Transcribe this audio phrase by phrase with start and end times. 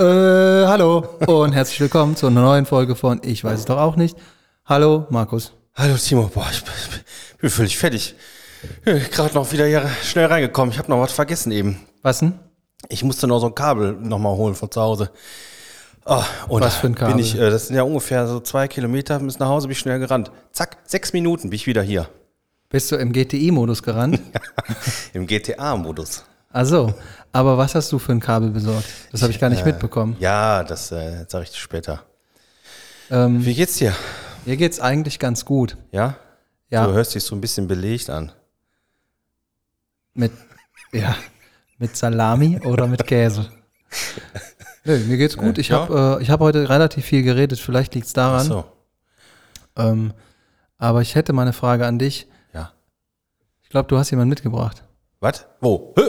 [0.00, 3.96] Äh, hallo und herzlich willkommen zu einer neuen Folge von Ich weiß es doch auch
[3.96, 4.16] nicht.
[4.64, 5.52] Hallo, Markus.
[5.74, 6.62] Hallo Timo, boah, ich
[7.38, 8.14] bin völlig fertig.
[8.86, 10.72] Gerade noch wieder hier schnell reingekommen.
[10.72, 11.80] Ich habe noch was vergessen eben.
[12.00, 12.32] Was denn?
[12.88, 15.10] Ich musste noch so ein Kabel nochmal holen von zu Hause.
[16.06, 17.16] Oh, und Was für ein Kabel?
[17.16, 19.80] Bin ich, äh, das sind ja ungefähr so zwei Kilometer, bis nach Hause bin ich
[19.80, 20.30] schnell gerannt.
[20.52, 22.08] Zack, sechs Minuten bin ich wieder hier.
[22.70, 24.18] Bist du im GTI-Modus gerannt?
[25.12, 26.24] Im GTA-Modus.
[26.52, 26.94] Ach so.
[27.32, 28.86] Aber was hast du für ein Kabel besorgt?
[29.12, 30.16] Das habe ich gar nicht mitbekommen.
[30.18, 32.02] Ja, das äh, sage ich später.
[33.10, 33.94] Ähm, Wie geht's dir?
[34.46, 35.76] mir geht's eigentlich ganz gut.
[35.92, 36.16] Ja?
[36.68, 36.86] Ja.
[36.86, 38.32] Du hörst dich so ein bisschen belegt an.
[40.14, 40.32] Mit,
[40.92, 41.14] ja,
[41.78, 43.48] mit Salami oder mit Käse?
[44.84, 45.58] Nö, mir geht's gut.
[45.58, 45.80] Ich Ja.
[45.82, 47.60] habe äh, ich hab heute relativ viel geredet.
[47.60, 48.46] Vielleicht liegt's Ach daran.
[48.46, 48.64] so.
[49.76, 50.12] Ähm,
[50.78, 52.26] aber ich hätte mal eine Frage an dich.
[52.52, 52.72] Ja.
[53.62, 54.82] Ich glaube, du hast jemanden mitgebracht.
[55.20, 55.46] Was?
[55.60, 55.94] Wo?
[55.96, 56.02] Hä?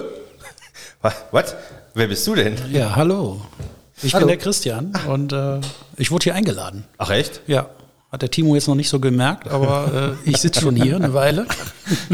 [1.01, 1.55] Was?
[1.93, 2.55] Wer bist du denn?
[2.71, 3.41] Ja, hallo.
[4.03, 4.25] Ich Hallo.
[4.25, 5.59] bin der Christian und äh,
[5.97, 6.85] ich wurde hier eingeladen.
[6.97, 7.41] Ach echt?
[7.45, 7.67] Ja,
[8.11, 11.13] hat der Timo jetzt noch nicht so gemerkt, aber äh, ich sitze schon hier eine
[11.13, 11.45] Weile.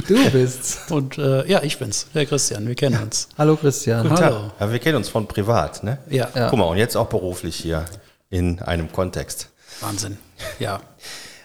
[0.08, 0.80] Du bist's.
[0.90, 3.30] Und äh, ja, ich bin's, der Christian, wir kennen uns.
[3.38, 4.10] Hallo Christian.
[4.10, 4.16] Hallo.
[4.18, 4.52] Tag.
[4.60, 5.98] Ja, wir kennen uns von privat, ne?
[6.10, 6.50] Ja, Ja.
[6.50, 7.86] Guck mal, und jetzt auch beruflich hier
[8.30, 9.50] in einem Kontext.
[9.82, 10.18] Wahnsinn.
[10.60, 10.82] Ja,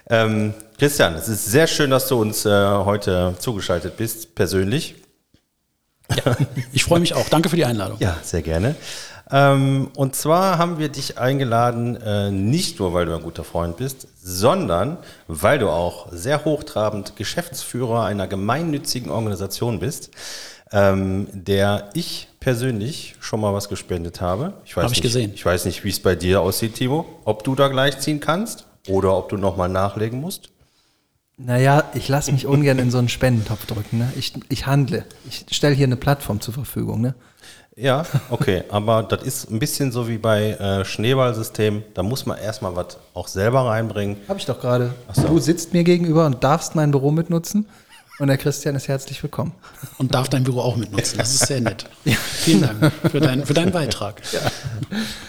[0.09, 4.97] Ähm, Christian, es ist sehr schön, dass du uns äh, heute zugeschaltet bist, persönlich.
[6.73, 7.29] Ich freue mich auch.
[7.29, 7.99] Danke für die Einladung.
[8.01, 8.75] Ja, sehr gerne.
[9.31, 13.79] Ähm, und zwar haben wir dich eingeladen, äh, nicht nur, weil du ein guter Freund
[13.79, 20.11] bist, sondern weil du auch sehr hochtrabend Geschäftsführer einer gemeinnützigen Organisation bist,
[20.71, 24.53] ähm, der ich persönlich schon mal was gespendet habe.
[24.67, 25.33] Ich weiß Hab ich nicht, gesehen.
[25.35, 27.07] Ich weiß nicht, wie es bei dir aussieht, Timo.
[27.25, 30.52] Ob du da gleich ziehen kannst oder ob du nochmal nachlegen musst.
[31.38, 33.98] Naja, ich lasse mich ungern in so einen Spendentopf drücken.
[33.98, 34.12] Ne?
[34.16, 35.04] Ich, ich handle.
[35.28, 37.00] Ich stelle hier eine Plattform zur Verfügung.
[37.00, 37.15] Ne?
[37.75, 41.82] Ja, okay, aber das ist ein bisschen so wie bei äh, Schneeballsystem.
[41.94, 44.19] Da muss man erstmal was auch selber reinbringen.
[44.28, 44.92] Habe ich doch gerade.
[45.15, 45.26] so.
[45.26, 47.66] Du sitzt mir gegenüber und darfst mein Büro mitnutzen.
[48.19, 49.53] Und der Christian ist herzlich willkommen.
[49.97, 51.19] Und darf dein Büro auch mitnutzen.
[51.19, 51.87] Das ist sehr nett.
[52.04, 54.21] Vielen Dank für, dein, für deinen Beitrag.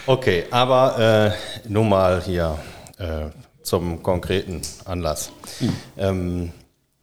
[0.05, 1.33] Okay, aber
[1.65, 2.57] äh, nun mal hier
[2.97, 3.29] äh,
[3.63, 5.31] zum konkreten Anlass.
[5.97, 6.51] Ähm,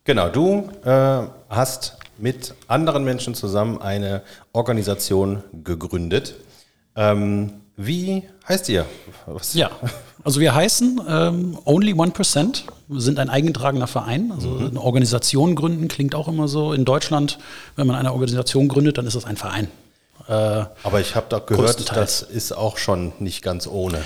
[0.05, 4.23] genau, du äh, hast mit anderen Menschen zusammen eine
[4.53, 6.35] Organisation gegründet.
[6.97, 8.85] Ähm, wie heißt ihr?
[9.27, 9.55] Was?
[9.55, 9.71] Ja,
[10.23, 14.33] also wir heißen ähm, Only One Percent, Wir sind ein eingetragener Verein.
[14.33, 14.67] Also Mhm.
[14.67, 16.73] eine Organisation gründen klingt auch immer so.
[16.75, 17.39] In Deutschland,
[17.77, 19.69] wenn man eine Organisation gründet, dann ist das ein Verein.
[20.29, 24.03] Äh, Aber ich habe doch gehört, das ist auch schon nicht ganz ohne.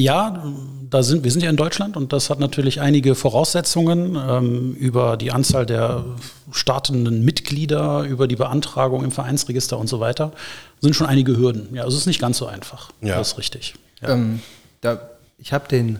[0.00, 0.42] Ja,
[0.90, 5.16] da sind, wir sind ja in Deutschland und das hat natürlich einige Voraussetzungen ähm, über
[5.16, 6.04] die Anzahl der
[6.50, 10.32] startenden Mitglieder, über die Beantragung im Vereinsregister und so weiter.
[10.80, 11.74] Sind schon einige Hürden.
[11.74, 12.90] Ja, also es ist nicht ganz so einfach.
[13.02, 13.16] Ja.
[13.16, 13.74] Das ist richtig.
[14.00, 14.10] Ja.
[14.10, 14.40] Ähm,
[14.80, 15.00] da,
[15.38, 15.98] ich habe den,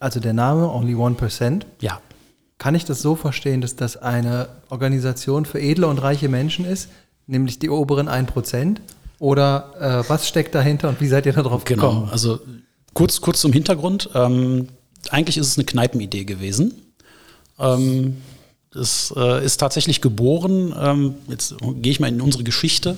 [0.00, 1.66] also der Name Only One Percent.
[1.80, 2.00] ja.
[2.56, 6.88] Kann ich das so verstehen, dass das eine Organisation für edle und reiche Menschen ist,
[7.26, 8.76] nämlich die oberen 1%?
[9.18, 9.72] Oder
[10.06, 12.08] äh, was steckt dahinter und wie seid ihr darauf Genau, gekommen?
[12.10, 12.38] also
[12.94, 14.10] kurz, kurz zum Hintergrund.
[14.14, 14.68] Ähm,
[15.10, 16.80] eigentlich ist es eine Kneipenidee gewesen.
[17.58, 18.16] Ähm,
[18.74, 22.96] es äh, ist tatsächlich geboren, ähm, jetzt gehe ich mal in unsere Geschichte.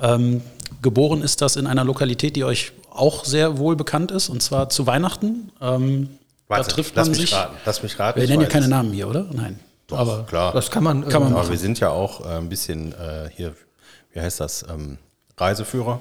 [0.00, 0.40] Ähm,
[0.80, 4.68] geboren ist das in einer Lokalität, die euch auch sehr wohl bekannt ist, und zwar
[4.68, 5.50] zu Weihnachten.
[5.60, 6.08] Ähm,
[6.48, 7.34] Warte, da trifft lass man mich sich.
[7.34, 7.56] raten.
[7.64, 8.20] Lass mich raten.
[8.20, 8.68] Wir nennen ja keine.
[8.68, 9.26] Namen hier, oder?
[9.32, 9.58] Nein.
[9.86, 10.52] Doch, Aber klar.
[10.52, 11.50] Das kann man, Kann man äh, Aber machen.
[11.52, 13.54] wir sind ja auch äh, ein bisschen äh, hier,
[14.12, 14.98] wie heißt das, ähm,
[15.36, 16.00] Reiseführer.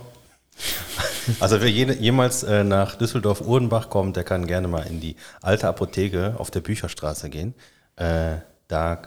[1.40, 5.68] Also wer je, jemals äh, nach Düsseldorf-Urdenbach kommt, der kann gerne mal in die alte
[5.68, 7.54] Apotheke auf der Bücherstraße gehen.
[7.96, 9.02] Äh, da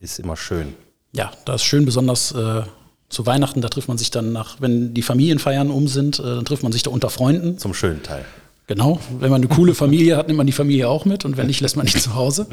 [0.00, 0.74] ist immer schön.
[1.12, 2.62] Ja, da ist schön besonders äh,
[3.08, 6.44] zu Weihnachten, da trifft man sich dann nach, wenn die Familienfeiern um sind, äh, dann
[6.44, 7.58] trifft man sich da unter Freunden.
[7.58, 8.24] Zum schönen Teil.
[8.66, 11.46] Genau, wenn man eine coole Familie hat, nimmt man die Familie auch mit und wenn
[11.46, 12.46] nicht, lässt man die zu Hause.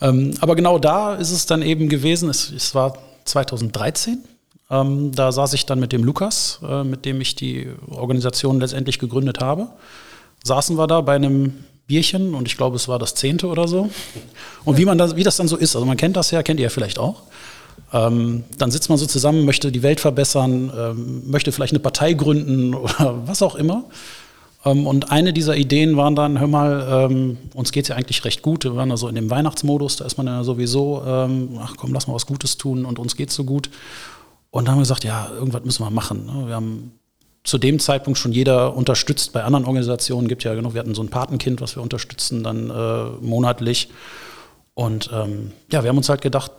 [0.00, 4.24] Ähm, aber genau da ist es dann eben gewesen, es, es war 2013.
[4.70, 8.98] Ähm, da saß ich dann mit dem Lukas, äh, mit dem ich die Organisation letztendlich
[8.98, 9.68] gegründet habe.
[10.42, 11.52] Saßen wir da bei einem
[11.86, 13.90] Bierchen und ich glaube, es war das zehnte oder so.
[14.64, 16.60] Und wie, man das, wie das dann so ist, also man kennt das ja, kennt
[16.60, 17.22] ihr ja vielleicht auch.
[17.92, 22.14] Ähm, dann sitzt man so zusammen, möchte die Welt verbessern, ähm, möchte vielleicht eine Partei
[22.14, 23.84] gründen oder was auch immer.
[24.64, 28.42] Ähm, und eine dieser Ideen waren dann, hör mal, ähm, uns geht's ja eigentlich recht
[28.42, 28.64] gut.
[28.64, 31.92] Wir waren da so in dem Weihnachtsmodus, da ist man ja sowieso, ähm, ach komm,
[31.92, 33.68] lass mal was Gutes tun und uns geht's so gut.
[34.54, 36.26] Und dann haben wir gesagt, ja, irgendwas müssen wir machen.
[36.26, 36.46] ne?
[36.46, 36.92] Wir haben
[37.42, 41.02] zu dem Zeitpunkt schon jeder unterstützt bei anderen Organisationen, gibt ja genug, wir hatten so
[41.02, 43.88] ein Patenkind, was wir unterstützen dann äh, monatlich.
[44.74, 46.52] Und ähm, ja, wir haben uns halt gedacht,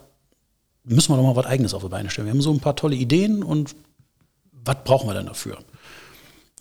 [0.84, 2.28] müssen wir doch mal was Eigenes auf die Beine stellen.
[2.28, 3.76] Wir haben so ein paar tolle Ideen und
[4.52, 5.58] was brauchen wir denn dafür?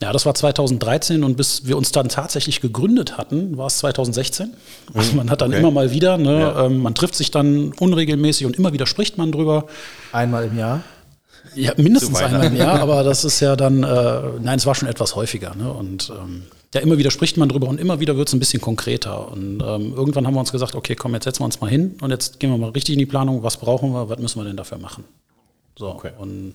[0.01, 4.53] Ja, das war 2013 und bis wir uns dann tatsächlich gegründet hatten, war es 2016.
[4.95, 5.59] Also man hat dann Okay.
[5.59, 6.67] immer mal wieder, ne, Ja.
[6.67, 9.67] ähm, man trifft sich dann unregelmäßig und immer wieder spricht man drüber.
[10.13, 10.85] Einmal im Jahr.
[11.55, 14.89] Ja, mindestens einmal im Jahr, aber das ist ja dann, äh, nein, es war schon
[14.89, 15.55] etwas häufiger.
[15.55, 15.73] Ne?
[15.73, 16.43] Und ähm,
[16.75, 19.31] ja, immer wieder spricht man drüber und immer wieder wird es ein bisschen konkreter.
[19.31, 21.97] Und ähm, irgendwann haben wir uns gesagt, okay, komm, jetzt setzen wir uns mal hin
[22.01, 24.45] und jetzt gehen wir mal richtig in die Planung, was brauchen wir, was müssen wir
[24.45, 25.05] denn dafür machen.
[25.79, 26.11] So, Okay.
[26.19, 26.55] und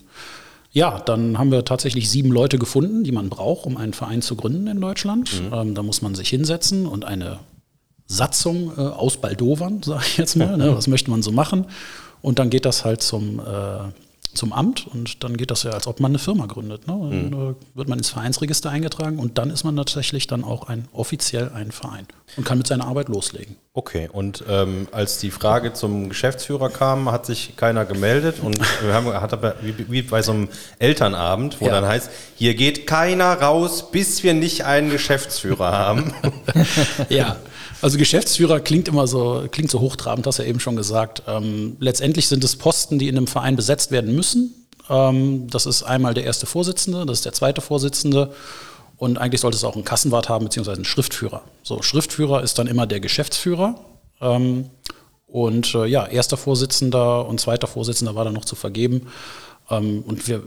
[0.72, 4.36] ja, dann haben wir tatsächlich sieben Leute gefunden, die man braucht, um einen Verein zu
[4.36, 5.42] gründen in Deutschland.
[5.52, 7.40] Ähm, da muss man sich hinsetzen und eine
[8.06, 10.58] Satzung äh, ausbaldowern, sage ich jetzt mal.
[10.58, 10.76] Ne?
[10.78, 11.66] Was möchte man so machen?
[12.22, 13.44] Und dann geht das halt zum, äh,
[14.40, 16.88] zum Amt und dann geht das ja, als ob man eine Firma gründet.
[16.88, 16.98] Ne?
[17.32, 20.88] Dann äh, wird man ins Vereinsregister eingetragen und dann ist man tatsächlich dann auch ein
[20.94, 22.08] offiziell ein Verein
[22.38, 23.58] und kann mit seiner Arbeit loslegen.
[23.74, 28.94] Okay, und ähm, als die Frage zum Geschäftsführer kam, hat sich keiner gemeldet und wir
[28.94, 30.48] haben, hat aber, wie, wie bei so einem
[30.80, 31.72] Elternabend, wo Ja.
[31.74, 36.14] dann heißt, hier geht keiner raus, bis wir nicht einen Geschäftsführer haben.
[37.10, 37.38] Ja,
[37.82, 41.24] also Geschäftsführer klingt immer so, klingt so hochtrabend, hast du ja eben schon gesagt.
[41.28, 44.54] Ähm, letztendlich sind es Posten, die in einem Verein besetzt werden müssen.
[44.90, 48.34] Ähm, das ist einmal der erste Vorsitzende, das ist der zweite Vorsitzende.
[48.98, 51.42] Und eigentlich sollte es auch einen Kassenwart haben, beziehungsweise einen Schriftführer.
[51.64, 53.80] So, Schriftführer ist dann immer der Geschäftsführer.
[54.20, 54.70] Ähm,
[55.26, 59.08] und äh, ja, erster Vorsitzender und zweiter Vorsitzender war dann noch zu vergeben.
[59.70, 60.44] Ähm, und wir,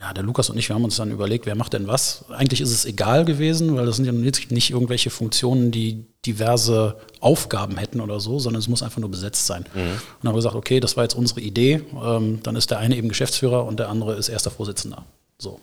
[0.00, 2.26] ja, der Lukas und ich, wir haben uns dann überlegt, wer macht denn was.
[2.28, 6.96] Eigentlich ist es egal gewesen, weil das sind ja nicht, nicht irgendwelche Funktionen, die diverse
[7.20, 9.64] Aufgaben hätten oder so, sondern es muss einfach nur besetzt sein.
[9.74, 11.82] Und dann haben wir gesagt, okay, das war jetzt unsere Idee.
[12.02, 15.04] Ähm, dann ist der eine eben Geschäftsführer und der andere ist erster Vorsitzender.
[15.38, 15.60] So.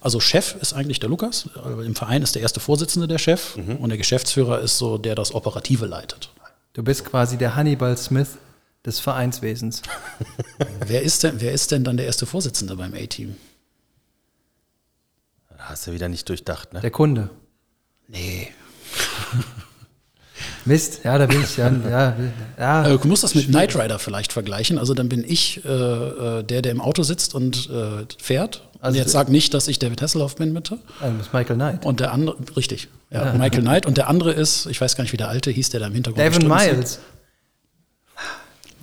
[0.00, 1.48] Also Chef ist eigentlich der Lukas.
[1.56, 5.16] Also Im Verein ist der erste Vorsitzende der Chef und der Geschäftsführer ist so, der
[5.16, 6.30] das Operative leitet.
[6.74, 8.38] Du bist quasi der Hannibal Smith
[8.84, 9.82] des Vereinswesens.
[10.86, 13.34] wer, ist denn, wer ist denn dann der erste Vorsitzende beim A-Team?
[15.58, 16.80] Hast du wieder nicht durchdacht, ne?
[16.80, 17.30] Der Kunde.
[18.06, 18.52] Nee.
[20.66, 21.70] Mist, ja, da bin ich ja.
[21.88, 22.14] ja,
[22.58, 22.86] ja.
[22.88, 24.78] Äh, Du musst das mit Knight Rider vielleicht vergleichen.
[24.78, 28.62] Also dann bin ich äh, äh, der, der im Auto sitzt und äh, fährt.
[28.74, 30.78] Also Also jetzt sag nicht, dass ich David Hasselhoff bin, bitte.
[31.00, 31.84] Ah, Du bist Michael Knight.
[31.86, 33.86] Und der andere, richtig, ja, Michael Knight.
[33.86, 35.94] Und der andere ist, ich weiß gar nicht, wie der alte hieß, der da im
[35.94, 36.42] Hintergrund hat.
[36.74, 36.98] Miles.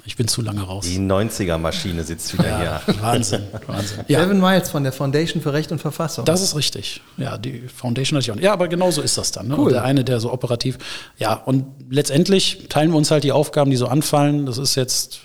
[0.06, 0.86] Ich bin zu lange raus.
[0.86, 2.96] Die 90er-Maschine sitzt wieder Ja, hier.
[3.02, 4.00] Wahnsinn, Wahnsinn.
[4.10, 6.26] Ja, Devin Miles von der Foundation für Recht und Verfassung.
[6.26, 7.02] das ist richtig.
[7.18, 8.36] Ja, die Foundation hatte ich auch.
[8.36, 8.44] nicht.
[8.44, 9.48] Ja, aber genau so ist das dann.
[9.48, 9.56] Ne?
[9.58, 9.68] Cool.
[9.68, 10.78] Und der eine, der so operativ.
[11.18, 14.46] Ja, und letztendlich teilen wir uns halt die Aufgaben, die so anfallen.
[14.46, 15.22] Das ist jetzt,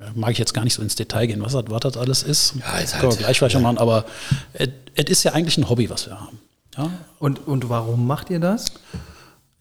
[0.00, 2.22] ja, mag ich jetzt gar nicht so ins Detail gehen, was das, was das alles
[2.22, 2.54] ist.
[2.58, 4.06] Ja, ist Können wir halt- gleich vielleicht noch machen, aber
[4.54, 6.38] es es ist ja eigentlich ein Hobby, was wir haben.
[6.78, 8.66] Ja, und, und warum macht ihr das?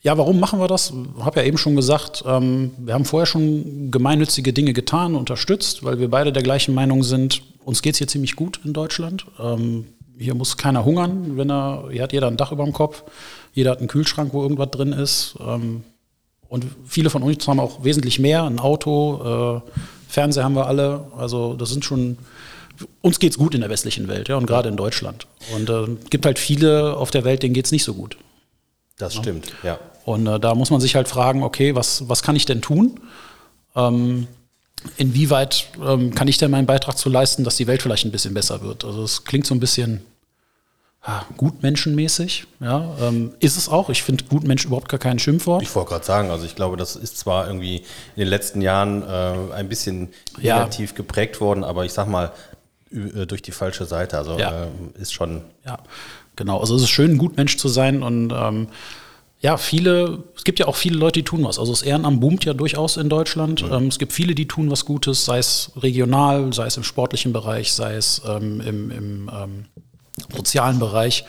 [0.03, 0.93] Ja, warum machen wir das?
[1.19, 5.99] Habe ja eben schon gesagt, ähm, wir haben vorher schon gemeinnützige Dinge getan, unterstützt, weil
[5.99, 7.43] wir beide der gleichen Meinung sind.
[7.63, 9.25] Uns geht's hier ziemlich gut in Deutschland.
[9.39, 9.85] Ähm,
[10.17, 13.03] hier muss keiner hungern, wenn er, hier hat jeder ein Dach über dem Kopf,
[13.53, 15.35] jeder hat einen Kühlschrank, wo irgendwas drin ist.
[15.39, 15.83] Ähm,
[16.47, 19.71] und viele von uns haben auch wesentlich mehr, ein Auto, äh,
[20.07, 21.05] Fernseher haben wir alle.
[21.15, 22.17] Also das sind schon,
[23.01, 25.27] uns geht's gut in der westlichen Welt, ja, und gerade in Deutschland.
[25.55, 28.17] Und es äh, gibt halt viele auf der Welt, denen geht's nicht so gut.
[28.97, 29.79] Das stimmt, ja.
[30.05, 32.99] Und äh, da muss man sich halt fragen, okay, was, was kann ich denn tun?
[33.75, 34.27] Ähm,
[34.97, 38.33] inwieweit ähm, kann ich denn meinen Beitrag zu leisten, dass die Welt vielleicht ein bisschen
[38.33, 38.83] besser wird?
[38.83, 40.01] Also es klingt so ein bisschen
[41.03, 43.89] ah, gutmenschenmäßig, ja, ähm, ist es auch.
[43.89, 45.61] Ich finde Gutmensch überhaupt gar kein Schimpfwort.
[45.61, 49.03] Ich wollte gerade sagen, also ich glaube, das ist zwar irgendwie in den letzten Jahren
[49.03, 50.57] äh, ein bisschen Ja.
[50.59, 52.31] negativ geprägt worden, aber ich sag mal,
[52.91, 54.17] äh, durch die falsche Seite.
[54.17, 54.63] Also Ja.
[54.63, 54.67] äh,
[54.99, 55.77] ist schon Ja,
[56.35, 56.59] genau.
[56.59, 58.67] Also es ist schön, ein Gutmensch zu sein und ähm,
[59.41, 61.57] ja, viele, es gibt ja auch viele Leute, die tun was.
[61.57, 63.65] Also das Ehrenamt boomt ja durchaus in Deutschland.
[63.71, 67.33] Ähm, es gibt viele, die tun was Gutes, sei es regional, sei es im sportlichen
[67.33, 69.65] Bereich, sei es ähm, im, im ähm,
[70.35, 71.25] sozialen Bereich.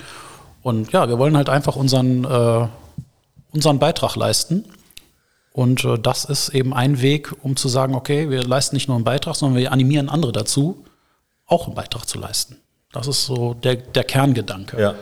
[0.63, 2.69] Und ja, wir wollen halt einfach unseren, äh,
[3.53, 4.67] unseren Beitrag leisten.
[5.55, 8.97] Und äh, das ist eben ein Weg, um zu sagen, okay, wir leisten nicht nur
[8.97, 10.85] einen Beitrag, sondern wir animieren andere dazu,
[11.47, 12.59] auch einen Beitrag zu leisten.
[12.93, 14.79] Das ist so der, der Kerngedanke.
[14.79, 14.95] Ja.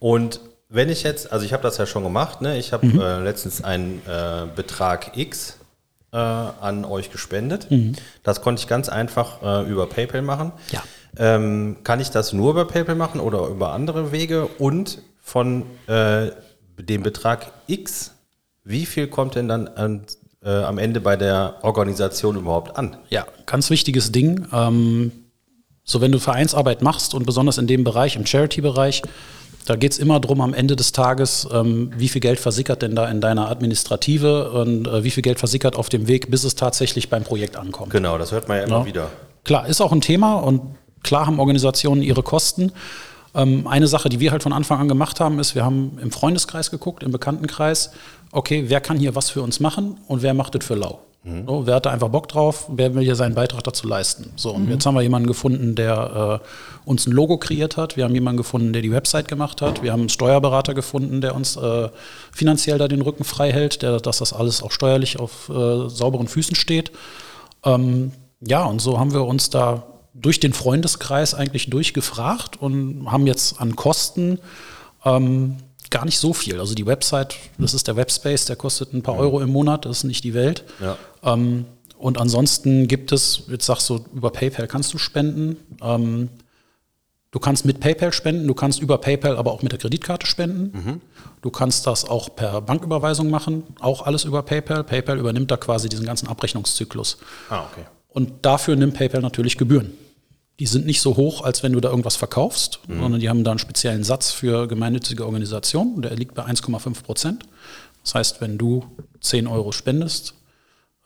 [0.00, 0.40] Und
[0.72, 2.56] wenn ich jetzt, also ich habe das ja schon gemacht, ne?
[2.56, 3.00] ich habe Mhm.
[3.00, 5.58] äh, letztens einen äh, Betrag X
[6.12, 7.66] äh, an euch gespendet.
[8.22, 10.48] Das konnte ich ganz einfach äh, über PayPal machen.
[10.48, 10.72] Mhm.
[10.72, 10.82] Ja.
[11.18, 14.46] Ähm, kann ich das nur über PayPal machen oder über andere Wege?
[14.58, 16.30] Und von äh,
[16.78, 18.12] dem Betrag X,
[18.64, 20.04] wie viel kommt denn dann an,
[20.44, 22.96] äh, am Ende bei der Organisation überhaupt an?
[23.08, 24.46] Ja, ganz wichtiges Ding.
[24.52, 25.10] Ähm,
[25.82, 29.02] so, wenn du Vereinsarbeit machst und besonders in dem Bereich, im Charity-Bereich,
[29.66, 32.94] da geht es immer darum, am Ende des Tages, ähm, wie viel Geld versickert denn
[32.94, 36.54] da in deiner Administrative und äh, wie viel Geld versickert auf dem Weg, bis es
[36.54, 37.90] tatsächlich beim Projekt ankommt.
[37.92, 38.86] Genau, das hört man ja immer Ja.
[38.86, 39.10] wieder.
[39.44, 40.62] Klar, ist auch ein Thema und
[41.02, 42.72] klar haben Organisationen ihre Kosten.
[43.34, 46.10] Ähm, eine Sache, die wir halt von Anfang an gemacht haben, ist, wir haben im
[46.10, 47.92] Freundeskreis geguckt, im Bekanntenkreis,
[48.32, 50.98] okay, wer kann hier was für uns machen und wer macht das für lau?
[51.22, 51.46] Mhm.
[51.46, 52.66] So, wer hat da einfach Bock drauf?
[52.68, 54.32] Wer will hier seinen Beitrag dazu leisten?
[54.36, 54.72] So, und mhm.
[54.72, 57.96] jetzt haben wir jemanden gefunden, der äh, uns ein Logo kreiert hat.
[57.96, 59.82] Wir haben jemanden gefunden, der die Website gemacht hat.
[59.82, 61.90] Wir haben einen Steuerberater gefunden, der uns äh,
[62.32, 66.26] finanziell da den Rücken frei hält, der, dass das alles auch steuerlich auf äh, sauberen
[66.26, 66.90] Füßen steht.
[67.64, 69.82] Ähm, ja, und so haben wir uns da
[70.14, 74.38] durch den Freundeskreis eigentlich durchgefragt und haben jetzt an Kosten
[75.04, 75.56] ähm,
[75.90, 76.60] gar nicht so viel.
[76.60, 79.98] Also die Website, das ist der Webspace, der kostet ein paar Euro im Monat, das
[79.98, 80.64] ist nicht die Welt.
[80.80, 80.96] Ja.
[81.22, 81.66] Ähm,
[81.98, 85.56] und ansonsten gibt es, jetzt sagst du, über PayPal kannst du spenden.
[85.82, 86.30] Ähm,
[87.30, 90.72] du kannst mit PayPal spenden, du kannst über PayPal aber auch mit der Kreditkarte spenden.
[90.72, 91.00] Mhm.
[91.42, 94.84] Du kannst das auch per Banküberweisung machen, auch alles über PayPal.
[94.84, 97.18] PayPal übernimmt da quasi diesen ganzen Abrechnungszyklus.
[97.50, 97.84] Ah, okay.
[98.08, 99.92] Und dafür nimmt PayPal natürlich Gebühren.
[100.60, 103.00] Die sind nicht so hoch, als wenn du da irgendwas verkaufst, mhm.
[103.00, 106.02] sondern die haben da einen speziellen Satz für gemeinnützige Organisationen.
[106.02, 107.44] Der liegt bei 1,5 Prozent.
[108.04, 108.84] Das heißt, wenn du
[109.22, 110.34] 10 Euro spendest,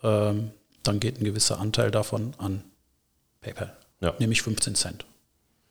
[0.03, 0.51] ähm,
[0.83, 2.65] dann geht ein gewisser Anteil davon an
[3.41, 4.13] PayPal, ja.
[4.19, 5.05] nämlich 15 Cent.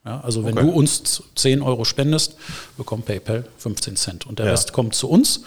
[0.05, 0.65] Ja, also wenn okay.
[0.65, 2.35] du uns 10 Euro spendest,
[2.77, 4.51] bekommt PayPal 15 Cent und der ja.
[4.53, 5.41] Rest kommt zu uns.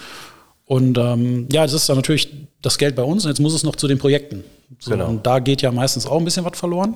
[0.65, 2.29] Und ähm, ja, das ist dann natürlich
[2.61, 4.43] das Geld bei uns und jetzt muss es noch zu den Projekten.
[4.79, 5.07] So, genau.
[5.07, 6.95] Und da geht ja meistens auch ein bisschen was verloren.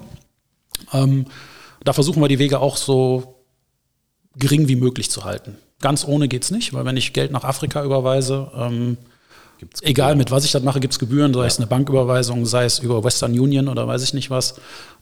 [0.93, 1.25] Ähm,
[1.83, 3.41] da versuchen wir die Wege auch so
[4.35, 5.57] gering wie möglich zu halten.
[5.81, 8.97] Ganz ohne geht es nicht, weil wenn ich Geld nach Afrika überweise, ähm,
[9.81, 11.47] egal mit was ich das mache, gibt es Gebühren, sei ja.
[11.47, 14.55] es eine Banküberweisung, sei es über Western Union oder weiß ich nicht was.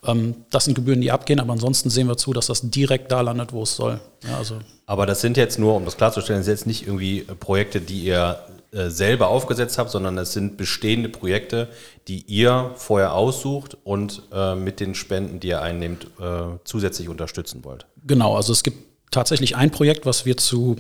[0.05, 3.21] Ähm, das sind Gebühren, die abgehen, aber ansonsten sehen wir zu, dass das direkt da
[3.21, 4.00] landet, wo es soll.
[4.24, 4.55] Ja, also.
[4.86, 8.39] Aber das sind jetzt nur, um das klarzustellen, sind jetzt nicht irgendwie Projekte, die ihr
[8.72, 11.70] äh, selber aufgesetzt habt, sondern es sind bestehende Projekte,
[12.08, 17.64] die ihr vorher aussucht und äh, mit den Spenden, die ihr einnehmt, äh, zusätzlich unterstützen
[17.64, 17.88] wollt.
[18.06, 18.78] Genau, also es gibt
[19.12, 20.76] tatsächlich ein Projekt, was wir zu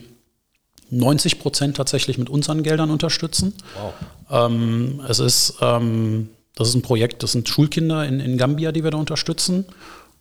[0.91, 3.53] 90 Prozent tatsächlich mit unseren Geldern unterstützen.
[3.81, 3.93] Wow.
[4.51, 8.83] Ähm, es ist, ähm, das ist ein Projekt, das sind Schulkinder in, in Gambia, die
[8.83, 9.65] wir da unterstützen.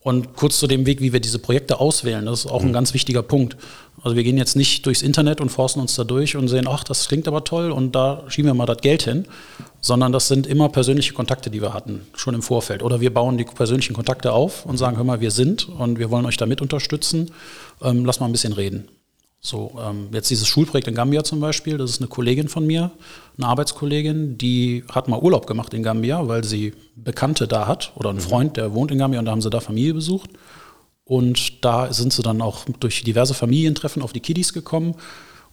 [0.00, 2.69] Und kurz zu dem Weg, wie wir diese Projekte auswählen, das ist auch mhm.
[2.69, 3.57] ein ganz wichtiger Punkt.
[4.02, 6.85] Also wir gehen jetzt nicht durchs Internet und forsten uns da durch und sehen, ach,
[6.85, 9.26] das klingt aber toll und da schieben wir mal das Geld hin,
[9.81, 12.85] sondern das sind immer persönliche Kontakte, die wir hatten, schon im Vorfeld.
[12.85, 16.11] Oder wir bauen die persönlichen Kontakte auf und sagen, hör mal, wir sind und wir
[16.11, 17.33] wollen euch damit unterstützen,
[17.83, 18.88] ähm, lass mal ein bisschen reden.
[19.40, 22.90] So, ähm, jetzt dieses Schulprojekt in Gambia zum Beispiel, das ist eine Kollegin von mir,
[23.37, 28.11] eine Arbeitskollegin, die hat mal Urlaub gemacht in Gambia, weil sie Bekannte da hat oder
[28.11, 28.23] einen mhm.
[28.23, 30.30] Freund, der wohnt in Gambia und da haben sie da Familie besucht.
[31.04, 34.95] Und da sind sie dann auch durch diverse Familientreffen auf die Kiddies gekommen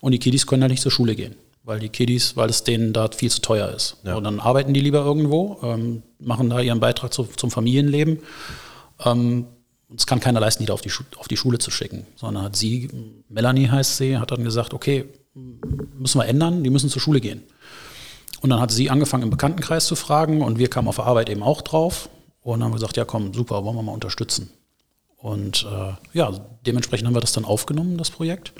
[0.01, 2.92] und die Kiddies können halt nicht zur Schule gehen, weil die Kiddies, weil es denen
[2.92, 3.98] da viel zu teuer ist.
[4.04, 4.15] Ja.
[4.15, 8.20] Und dann arbeiten die lieber irgendwo, ähm, machen da ihren Beitrag zu, zum Familienleben.
[9.06, 9.46] Ähm,
[9.96, 12.56] es kann keiner leisten, die da auf die, auf die Schule zu schicken, sondern hat
[12.56, 12.89] sie,
[13.30, 17.44] Melanie heißt sie, hat dann gesagt, okay, müssen wir ändern, die müssen zur Schule gehen.
[18.42, 21.30] Und dann hat sie angefangen, im Bekanntenkreis zu fragen und wir kamen auf der Arbeit
[21.30, 22.10] eben auch drauf
[22.42, 24.51] und haben gesagt, ja komm, super, wollen wir mal unterstützen.
[25.18, 26.32] Und äh, ja,
[26.65, 28.54] dementsprechend haben wir das dann aufgenommen, das Projekt.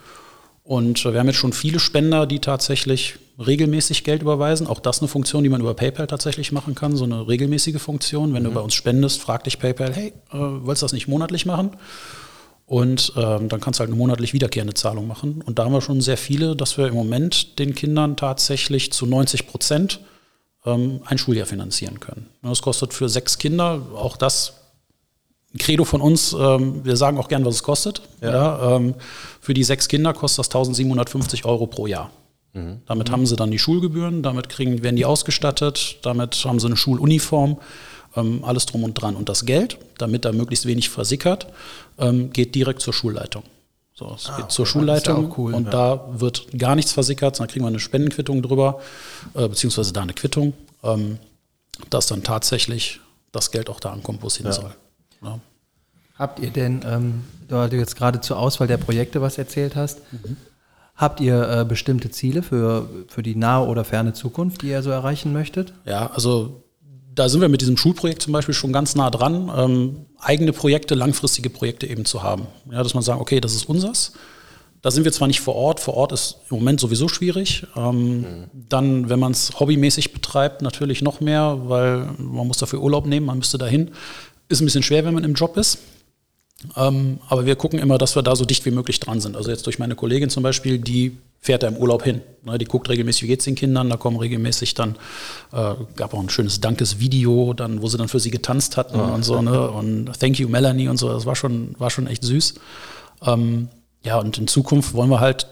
[0.64, 4.68] Und äh, wir haben jetzt schon viele Spender, die tatsächlich regelmäßig Geld überweisen.
[4.68, 8.34] Auch das eine Funktion, die man über PayPal tatsächlich machen kann, so eine regelmäßige Funktion.
[8.34, 8.48] Wenn mhm.
[8.48, 11.72] du bei uns spendest, frag dich PayPal, hey, äh, willst du das nicht monatlich machen?
[12.66, 15.44] Und ähm, dann kannst du halt eine monatlich wiederkehrende Zahlung machen.
[15.46, 19.06] Und da haben wir schon sehr viele, dass wir im Moment den Kindern tatsächlich zu
[19.06, 20.00] 90 Prozent
[20.66, 22.28] ähm, ein Schuljahr finanzieren können.
[22.42, 24.54] Das kostet für sechs Kinder, auch das
[25.54, 28.02] ein Credo von uns, ähm, wir sagen auch gern, was es kostet.
[28.22, 28.32] Ja.
[28.32, 28.96] ja ähm,
[29.40, 32.12] für die sechs Kinder kostet das 1750 Euro pro Jahr.
[32.56, 32.82] Mhm.
[32.86, 33.14] Damit mhm.
[33.14, 37.58] haben sie dann die Schulgebühren, damit kriegen, werden die ausgestattet, damit haben sie eine Schuluniform,
[38.16, 39.16] ähm, alles drum und dran.
[39.16, 41.48] Und das Geld, damit da möglichst wenig versickert,
[42.00, 43.44] ähm, geht direkt zur Schulleitung.
[43.94, 45.72] So, es ah, geht zur Schulleitung cool, und ja.
[45.72, 48.82] da wird gar nichts versickert, dann kriegen wir eine Spendenquittung drüber,
[49.34, 51.18] äh, beziehungsweise da eine Quittung, ähm,
[51.90, 53.00] dass dann tatsächlich
[53.32, 54.54] das Geld auch da ankommt, wo es hin ja.
[54.54, 54.72] soll.
[55.22, 55.40] Ja.
[56.18, 60.00] Habt ihr denn, ähm, da du jetzt gerade zur Auswahl der Projekte was erzählt hast,
[60.12, 60.38] mhm.
[60.96, 64.92] Habt ihr äh, bestimmte Ziele für, für die nahe oder ferne Zukunft, die ihr so
[64.92, 65.74] erreichen möchtet?
[65.86, 66.64] Ja, also
[67.14, 70.96] da sind wir mit diesem Schulprojekt zum Beispiel schon ganz nah dran, ähm, eigene Projekte,
[70.96, 72.48] langfristige Projekte eben zu haben.
[72.72, 74.14] Ja, dass man sagt, okay, das ist unsers.
[74.82, 77.66] Da sind wir zwar nicht vor Ort, vor Ort ist im Moment sowieso schwierig.
[77.76, 78.26] Ähm, mhm.
[78.54, 83.26] Dann, wenn man es hobbymäßig betreibt, natürlich noch mehr, weil man muss dafür Urlaub nehmen,
[83.26, 83.92] man müsste dahin.
[84.48, 85.80] Ist ein bisschen schwer, wenn man im Job ist.
[86.76, 89.36] Ähm, aber wir gucken immer, dass wir da so dicht wie möglich dran sind.
[89.36, 92.22] Also jetzt durch meine Kollegin zum Beispiel, die fährt da im Urlaub hin.
[92.44, 94.96] Ne, die guckt regelmäßig, wie geht es den Kindern, da kommen regelmäßig dann,
[95.52, 99.14] äh, gab auch ein schönes Dankesvideo, dann, wo sie dann für sie getanzt hatten oh,
[99.14, 99.70] und so, ne?
[99.70, 102.56] Und Thank you, Melanie und so, das war schon, war schon echt süß.
[103.24, 103.70] Ähm,
[104.04, 105.48] Ja, und in Zukunft wollen wir halt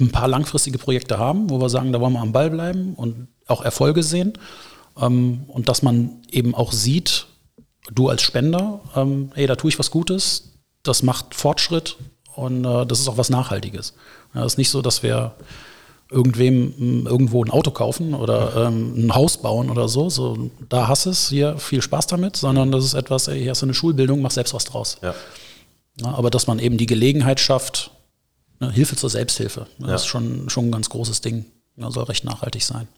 [0.00, 3.28] ein paar langfristige Projekte haben, wo wir sagen, da wollen wir am Ball bleiben und
[3.46, 4.32] auch Erfolge sehen.
[5.00, 7.26] Ähm, und dass man eben auch sieht,
[7.92, 11.96] du als Spender, ähm, ey, da tue ich was Gutes, das macht Fortschritt
[12.34, 13.94] und äh, das ist auch was Nachhaltiges.
[14.34, 15.34] Ja, es ist nicht so, dass wir
[16.10, 20.10] irgendwem m, irgendwo ein Auto kaufen oder ähm, ein Haus bauen oder so.
[20.10, 20.50] so.
[20.68, 23.66] Da hast es, hier viel Spaß damit, sondern das ist etwas, ey, hier hast du
[23.66, 24.98] eine Schulbildung, mach selbst was draus.
[25.02, 25.14] Ja.
[26.00, 27.90] Ja, aber dass man eben die Gelegenheit schafft,
[28.60, 29.94] ne, Hilfe zur Selbsthilfe, das Ja.
[29.96, 31.44] ist schon, schon ein ganz großes Ding.
[31.76, 32.88] Ja, soll recht nachhaltig sein.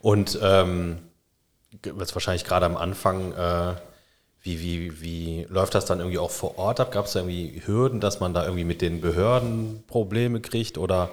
[0.00, 0.98] Und ähm,
[1.84, 3.74] jetzt wahrscheinlich gerade am Anfang, äh,
[4.48, 6.92] wie, wie, wie läuft das dann irgendwie auch vor Ort ab?
[6.92, 11.10] Gab es da irgendwie Hürden, dass man da irgendwie mit den Behörden Probleme kriegt oder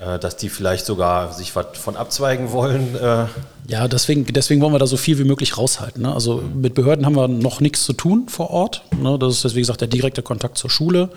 [0.00, 2.94] äh, dass die vielleicht sogar sich was von abzweigen wollen?
[2.94, 3.26] Äh,
[3.66, 6.02] Ja, deswegen, deswegen wollen wir da so viel wie möglich raushalten.
[6.02, 6.12] Ne?
[6.12, 8.82] Also mit Behörden haben wir noch nichts zu tun vor Ort.
[9.00, 9.18] Ne?
[9.18, 11.10] Das ist jetzt, wie gesagt, der direkte Kontakt zur Schule.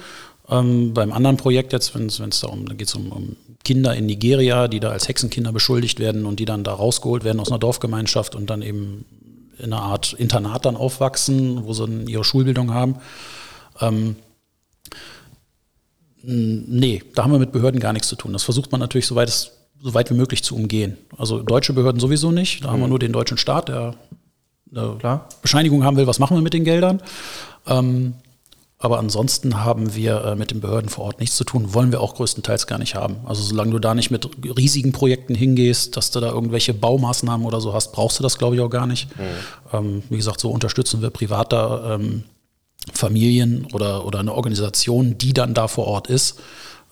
[0.50, 4.07] Ähm, beim anderen Projekt jetzt, wenn es darum da geht es um, um Kinder in
[4.07, 7.60] Nigeria, die da als Hexenkinder beschuldigt werden und die dann da rausgeholt werden aus einer
[7.60, 9.05] Dorfgemeinschaft und dann eben
[9.58, 12.96] in einer Art Internat dann aufwachsen, wo sie dann ihre Schulbildung haben.
[13.79, 14.15] Ähm,
[16.24, 18.34] nee, da haben wir mit Behörden gar nichts zu tun.
[18.34, 20.98] Das versucht man natürlich so weit, es, so weit wie möglich zu umgehen.
[21.17, 22.63] Also deutsche Behörden sowieso nicht.
[22.63, 23.96] Da haben wir nur den deutschen Staat, der
[24.74, 25.27] eine Klar.
[25.41, 27.01] Bescheinigung haben will, was machen wir mit den Geldern.
[27.67, 28.13] Ähm,
[28.81, 32.01] aber ansonsten haben wir äh, mit den Behörden vor Ort nichts zu tun, wollen wir
[32.01, 33.17] auch größtenteils gar nicht haben.
[33.25, 37.61] Also solange du da nicht mit riesigen Projekten hingehst, dass du da irgendwelche Baumaßnahmen oder
[37.61, 39.07] so hast, brauchst du das, glaube ich, auch gar nicht.
[39.71, 42.23] Ähm, wie gesagt, so unterstützen wir privater ähm,
[42.91, 46.39] Familien oder, oder eine Organisation, die dann da vor Ort ist.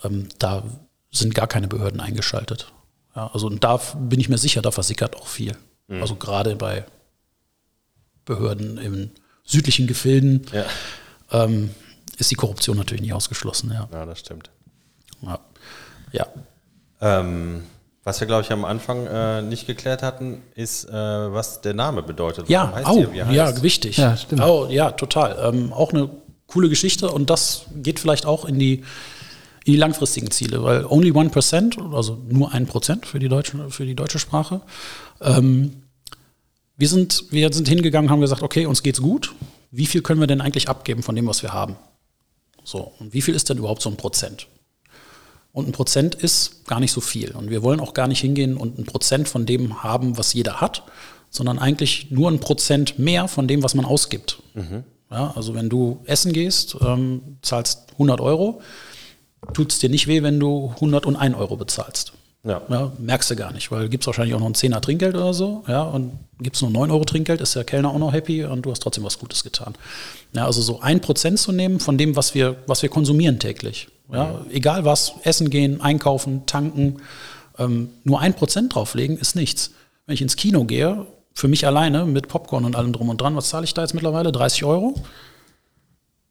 [0.04, 0.62] Ähm, da
[1.10, 2.72] sind gar keine Behörden eingeschaltet.
[3.16, 5.54] Ja, also und da bin ich mir sicher, da versickert auch viel.
[6.02, 6.86] Also gerade bei
[8.26, 9.10] Behörden in
[9.44, 10.66] südlichen Gefilden ja.
[11.32, 11.72] Ähm,
[12.18, 13.72] ist die Korruption natürlich nicht ausgeschlossen.
[13.74, 13.88] Ja.
[13.92, 14.50] ja, das stimmt.
[15.22, 15.40] Ja.
[16.12, 16.28] ja.
[17.02, 17.64] Ähm,
[18.04, 22.02] was wir, glaube ich, am Anfang äh, nicht geklärt hatten, ist, äh, was der Name
[22.02, 22.50] bedeutet.
[22.50, 23.62] Ja, heißt au, ihr, wie ihr ja, heißt?
[23.62, 23.98] wichtig.
[23.98, 24.42] Ja, stimmt.
[24.42, 25.54] Oh, ja, total.
[25.54, 26.10] Ähm, auch eine
[26.48, 28.84] coole Geschichte und das geht vielleicht auch in die,
[29.66, 33.96] in die langfristigen Ziele, weil only 1%, also nur 1% für die deutsche, für die
[33.96, 34.62] deutsche Sprache.
[35.22, 35.84] Ähm,
[36.78, 39.36] wir, sind, wir sind hingegangen, haben gesagt, okay, uns geht's gut.
[39.72, 41.76] Wie viel können wir denn eigentlich abgeben von dem, was wir haben?
[42.64, 44.48] So, und wie viel ist denn überhaupt so ein Prozent?
[45.52, 47.32] Und ein Prozent ist gar nicht so viel.
[47.32, 50.62] Und wir wollen auch gar nicht hingehen und ein Prozent von dem haben, was jeder
[50.62, 50.84] hat,
[51.30, 54.42] sondern eigentlich nur ein Prozent mehr von dem, was man ausgibt.
[55.12, 58.62] Ja, also wenn du essen gehst, ähm, zahlst 100 Euro,
[59.54, 62.14] tut es dir nicht weh, wenn du 101 Euro bezahlst.
[62.44, 62.62] Ja.
[62.70, 65.34] Ja, merkst du gar nicht, weil gibt es wahrscheinlich auch noch ein 10er Trinkgeld oder
[65.34, 65.64] so.
[65.68, 68.66] Ja, und gibt es nur 9 Euro Trinkgeld, ist der Kellner auch noch happy und
[68.66, 69.76] du hast trotzdem was Gutes getan.
[70.34, 73.90] Ja, also so ein Prozent zu nehmen von dem, was wir, was wir konsumieren täglich.
[74.12, 76.98] Ja, egal was, essen gehen, einkaufen, tanken,
[77.60, 79.72] ähm, nur ein Prozent drauflegen ist nichts.
[80.06, 83.36] Wenn ich ins Kino gehe, für mich alleine mit Popcorn und allem drum und dran,
[83.36, 84.32] was zahle ich da jetzt mittlerweile?
[84.32, 84.96] 30 Euro?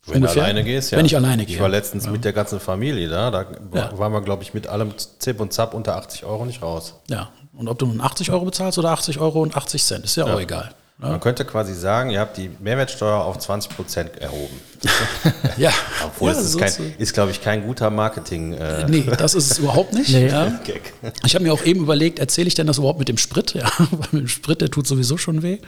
[0.09, 0.35] Wenn Ungefähr?
[0.35, 0.99] du alleine gehst, ja.
[0.99, 1.61] Wenn ich alleine Ich gehe.
[1.61, 3.31] war letztens mit der ganzen Familie da.
[3.31, 3.99] Da Ja.
[3.99, 6.94] waren wir, glaube ich, mit allem Zip und Zap unter 80 Euro nicht raus.
[7.09, 7.31] Ja.
[7.57, 10.25] Und ob du nun 80 Euro bezahlst oder 80 Euro und 80 Cent, ist ja,
[10.25, 10.71] auch egal.
[11.01, 11.09] Ne?
[11.11, 14.61] Man könnte quasi sagen, ihr habt die Mehrwertsteuer auf 20 Prozent erhoben.
[15.57, 15.71] Ja.
[16.05, 18.53] Obwohl, ja, es ist, so kein, ist- glaube ich, kein guter Marketing.
[18.55, 20.11] Äh, Nee, das ist es überhaupt nicht.
[20.12, 20.29] Nee.
[20.29, 20.61] Ja.
[20.64, 20.92] Gag.
[21.25, 23.55] Ich habe mir auch eben überlegt, erzähle ich denn das überhaupt mit dem Sprit?
[23.55, 25.59] Ja, weil mit dem Sprit, der tut sowieso schon weh.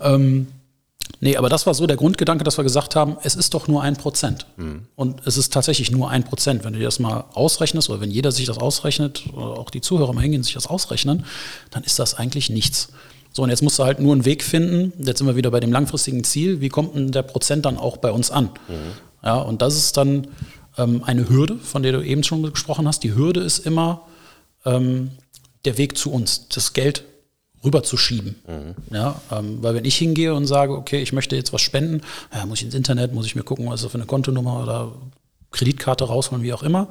[0.00, 0.48] Ähm,
[1.20, 3.82] nee, aber das war so der Grundgedanke, dass wir gesagt haben, es ist doch nur
[3.82, 4.46] ein Prozent.
[4.96, 6.64] Und es ist tatsächlich nur ein Prozent.
[6.64, 10.12] Wenn du dir das mal ausrechnest oder wenn jeder sich das ausrechnet, auch die Zuhörer
[10.12, 11.24] mal hingehen und sich das ausrechnen,
[11.70, 12.88] dann ist das eigentlich nichts.
[13.32, 14.92] So, und jetzt musst du halt nur einen Weg finden.
[15.04, 16.60] Jetzt sind wir wieder bei dem langfristigen Ziel.
[16.60, 18.50] Wie kommt denn der Prozent dann auch bei uns an?
[19.24, 20.28] Ja, und das ist dann
[20.78, 23.02] ähm, eine Hürde, von der du eben schon gesprochen hast.
[23.02, 24.02] Die Hürde ist immer
[24.64, 25.10] ähm,
[25.64, 27.04] der Weg zu uns, das Geld
[27.64, 28.36] rüberzuschieben.
[28.90, 32.02] Ja, ähm, weil wenn ich hingehe und sage, okay, ich möchte jetzt was spenden,
[32.34, 34.62] ja, muss ich ins Internet, muss ich mir gucken, was ist das für eine Kontonummer
[34.62, 34.92] oder
[35.50, 36.88] Kreditkarte rausholen, wie auch immer.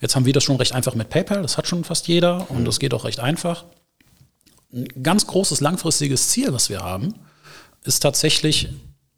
[0.00, 2.64] Jetzt haben wir das schon recht einfach mit PayPal, das hat schon fast jeder und
[2.64, 3.64] das geht auch recht einfach.
[4.72, 7.14] Ein ganz großes langfristiges Ziel, was wir haben,
[7.84, 8.68] ist tatsächlich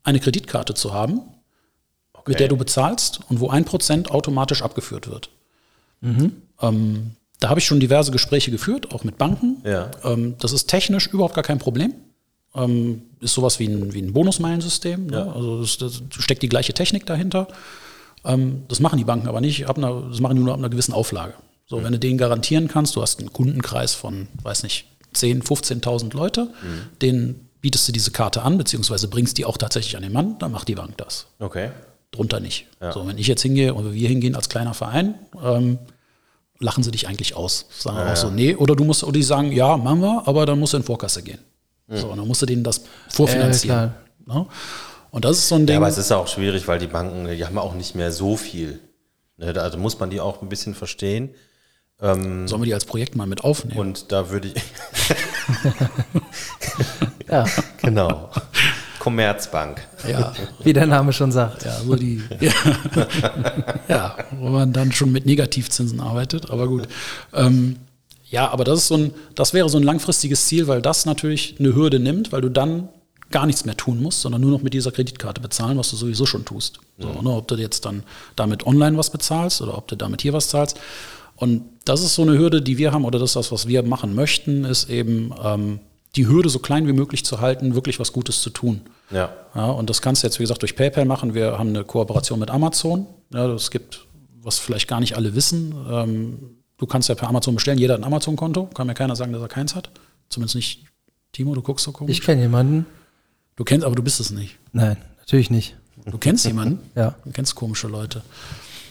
[0.03, 1.23] eine Kreditkarte zu haben,
[2.27, 5.31] mit der du bezahlst und wo ein Prozent automatisch abgeführt wird.
[6.61, 9.59] Ähm, da habe ich schon diverse Gespräche geführt, auch mit Banken.
[9.67, 9.91] Ja.
[10.03, 11.93] Ähm, das ist technisch überhaupt gar kein Problem.
[12.55, 15.09] Ähm, ist sowas wie ein, wie ein Bonusmeilensystem.
[15.09, 15.31] Ne?
[15.31, 17.49] Also das, das steckt die gleiche Technik dahinter.
[18.25, 19.69] Ähm, das machen die Banken aber nicht.
[19.69, 21.35] Ab einer, das machen die nur ab einer gewissen Auflage.
[21.67, 25.45] So, wenn du denen garantieren kannst, du hast einen Kundenkreis von, weiß nicht, 10.000,
[25.83, 26.49] 15.000 Leute,
[27.03, 30.51] denen bietest du diese Karte an, beziehungsweise bringst die auch tatsächlich an den Mann, dann
[30.51, 31.27] macht die Bank das.
[31.41, 31.73] Okay.
[32.11, 32.67] drunter nicht.
[32.93, 35.79] So, wenn ich jetzt hingehe oder wir hingehen als kleiner Verein, ähm,
[36.61, 37.67] lachen sie dich eigentlich aus.
[37.79, 40.59] Sagen auch so, nee, oder du musst, oder die sagen, ja, machen wir, aber dann
[40.61, 41.39] musst du in Vorkasse gehen.
[41.89, 43.93] So, und dann musst du denen das vorfinanzieren.
[44.27, 44.47] Ne?
[45.11, 45.75] Und das ist so ein Ding.
[45.75, 48.37] Ja, aber es ist auch schwierig, weil die Banken, die haben auch nicht mehr so
[48.37, 48.81] viel.
[49.37, 51.35] Ne, da- Also muss man die auch ein bisschen verstehen.
[52.01, 53.79] Sollen wir die als Projekt mal mit aufnehmen?
[53.79, 54.55] Und da würde ich,
[57.31, 57.47] Ja,
[57.83, 58.31] genau,
[59.05, 59.87] Commerzbank.
[60.09, 61.67] ja, wie der Name schon sagt.
[61.67, 62.53] ja, so die, ja.
[63.89, 66.89] ja, wo man dann schon mit Negativzinsen arbeitet, aber gut.
[67.35, 67.77] Ähm,
[68.31, 71.57] ja, aber das ist so ein, das wäre so ein langfristiges Ziel, weil das natürlich
[71.59, 72.89] eine Hürde nimmt, weil du dann
[73.31, 76.25] gar nichts mehr tun musst, sondern nur noch mit dieser Kreditkarte bezahlen, was du sowieso
[76.25, 76.81] schon tust.
[76.99, 78.05] So, ne, ob du jetzt dann
[78.37, 80.81] damit online was bezahlst oder ob du damit hier was zahlst.
[81.37, 83.83] Und das ist so eine Hürde, die wir haben, oder das ist das, was wir
[83.83, 85.81] machen möchten, ist eben ähm,
[86.17, 88.83] die Hürde so klein wie möglich zu halten, wirklich was Gutes zu tun.
[89.11, 89.31] Ja.
[89.55, 91.35] Ja, und das kannst du jetzt, wie gesagt, durch PayPal machen.
[91.35, 93.07] Wir haben eine Kooperation mit Amazon.
[93.33, 94.07] Ja, das gibt,
[94.43, 95.75] was vielleicht gar nicht alle wissen.
[95.91, 96.39] Ähm,
[96.79, 97.79] du kannst ja per Amazon bestellen.
[97.79, 98.67] Jeder hat ein Amazon-Konto.
[98.75, 99.91] Kann mir keiner sagen, dass er keins hat.
[100.29, 100.85] Zumindest nicht
[101.33, 102.17] Timo, du guckst so komisch.
[102.19, 102.87] Ich kenne jemanden.
[103.57, 104.57] du kennst, aber du bist es nicht.
[104.73, 105.77] Nein, natürlich nicht.
[106.07, 106.79] Du kennst jemanden?
[106.95, 107.15] Ja.
[107.25, 108.23] Du kennst komische Leute.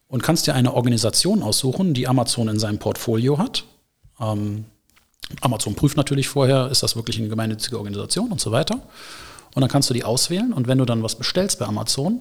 [0.07, 3.63] und kannst dir eine Organisation aussuchen, die Amazon in seinem Portfolio hat.
[4.19, 4.65] Ähm,
[5.41, 8.79] Amazon prüft natürlich vorher, ist das wirklich eine gemeinnützige Organisation und so weiter.
[9.55, 12.19] Und dann kannst du die auswählen und wenn du dann was bestellst bei Amazon,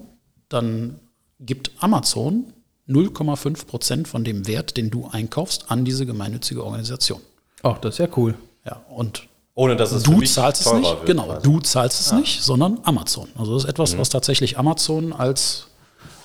[0.49, 0.99] dann
[1.39, 2.45] gibt Amazon
[2.87, 7.21] 0,5 Prozent von dem Wert, den du einkaufst, an diese gemeinnützige Organisation.
[7.63, 8.35] oh, das ist ja cool.
[8.65, 10.85] Ja, und Ohne dass es für du mich zahlst es nicht.
[10.89, 11.41] wird genau, quasi.
[11.43, 13.29] du zahlst es nicht, sondern Amazon.
[13.37, 15.67] Also das ist etwas, was tatsächlich Amazon als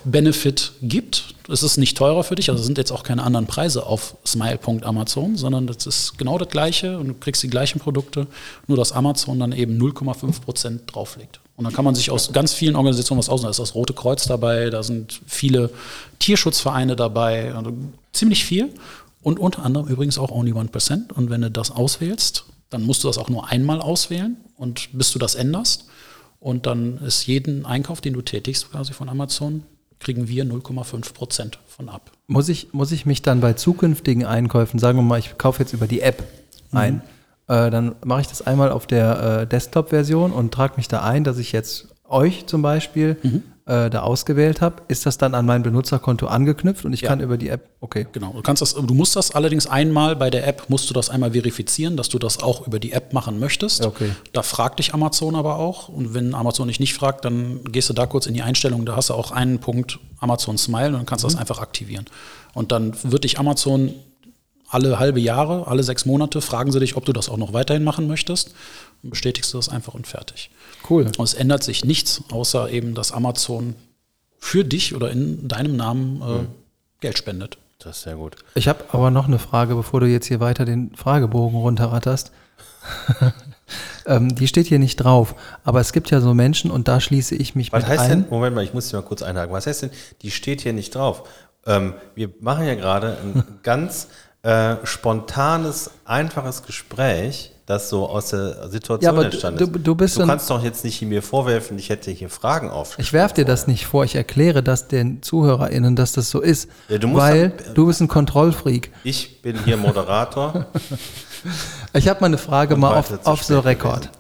[0.05, 1.35] Benefit gibt.
[1.49, 5.37] Es ist nicht teurer für dich, also sind jetzt auch keine anderen Preise auf smile.amazon,
[5.37, 8.27] sondern das ist genau das gleiche und du kriegst die gleichen Produkte,
[8.67, 11.41] nur dass Amazon dann eben 0,5 Prozent drauflegt.
[11.57, 13.47] Und dann kann man sich aus ganz vielen Organisationen was aussuchen.
[13.47, 15.71] Da ist das Rote Kreuz dabei, da sind viele
[16.21, 17.73] Tierschutzvereine dabei, also
[18.13, 18.73] ziemlich viel.
[19.23, 21.13] Und unter anderem übrigens auch Only 1%.
[21.13, 25.11] Und wenn du das auswählst, dann musst du das auch nur einmal auswählen und bis
[25.11, 25.87] du das änderst.
[26.39, 29.65] Und dann ist jeden Einkauf, den du tätigst, quasi von Amazon,
[30.01, 32.13] kriegen wir 0,5 Prozent von ab.
[32.27, 35.73] Muss ich, muss ich mich dann bei zukünftigen Einkäufen, sagen wir mal, ich kaufe jetzt
[35.73, 36.23] über die App
[36.73, 37.03] ein,
[37.49, 41.25] äh, dann mache ich das einmal auf der äh, Desktop-Version und trage mich da ein,
[41.25, 43.17] dass ich jetzt euch zum Beispiel
[43.69, 44.83] äh, da ausgewählt habe.
[44.89, 47.09] Ist das dann an mein Benutzerkonto angeknüpft und ich Ja.
[47.11, 48.07] kann über die App, okay.
[48.13, 48.33] Genau.
[48.33, 51.33] Du kannst das, du musst das allerdings einmal bei der App, musst du das einmal
[51.33, 53.85] verifizieren, dass du das auch über die App machen möchtest.
[53.85, 54.11] Okay.
[54.33, 55.89] Da fragt dich Amazon aber auch.
[55.89, 58.87] Und wenn Amazon dich nicht fragt, dann gehst du da kurz in die Einstellung.
[58.87, 62.07] Da hast du auch einen Punkt Amazon Smile und dann kannst du das einfach aktivieren.
[62.55, 63.93] Und dann wird dich Amazon
[64.71, 67.85] alle halbe Jahre, alle sechs Monate fragen sie dich, ob du das auch noch weiterhin
[67.85, 68.55] machen möchtest.
[69.03, 70.51] Und bestätigst du das einfach und fertig.
[70.89, 71.07] Cool.
[71.17, 73.75] Und es ändert sich nichts, außer eben, dass Amazon
[74.39, 76.47] für dich oder in deinem Namen äh,
[77.01, 77.59] Geld spendet.
[77.79, 78.37] Das ist sehr gut.
[78.55, 82.33] Ich habe aber noch eine Frage, bevor du jetzt hier weiter den Fragebogen runterratterst.
[84.07, 87.35] ähm, die steht hier nicht drauf, aber es gibt ja so Menschen und da schließe
[87.37, 88.23] ich mich Was mit heißt ein.
[88.23, 89.53] denn, Moment mal, ich muss dich mal kurz einhaken.
[89.53, 89.91] Was heißt denn,
[90.23, 91.29] die steht hier nicht drauf?
[91.67, 94.09] Ähm, wir machen ja gerade ein ganz
[94.43, 99.87] äh, spontanes, einfaches Gespräch, das so aus der Situation Ja, aber entstanden du- ist.
[99.87, 102.99] du bist du kannst doch jetzt nicht mir vorwerfen, ich hätte hier Fragen auf.
[102.99, 106.69] Ich werfe dir das nicht vor, ich erkläre das den ZuhörerInnen, dass das so ist.
[106.89, 108.91] Ja, du musst weil dann- du bist ein Kontrollfreak.
[109.05, 110.67] Ich bin hier Moderator.
[111.95, 114.11] Ich habe mal eine Frage Und mal auf, auf the spät record.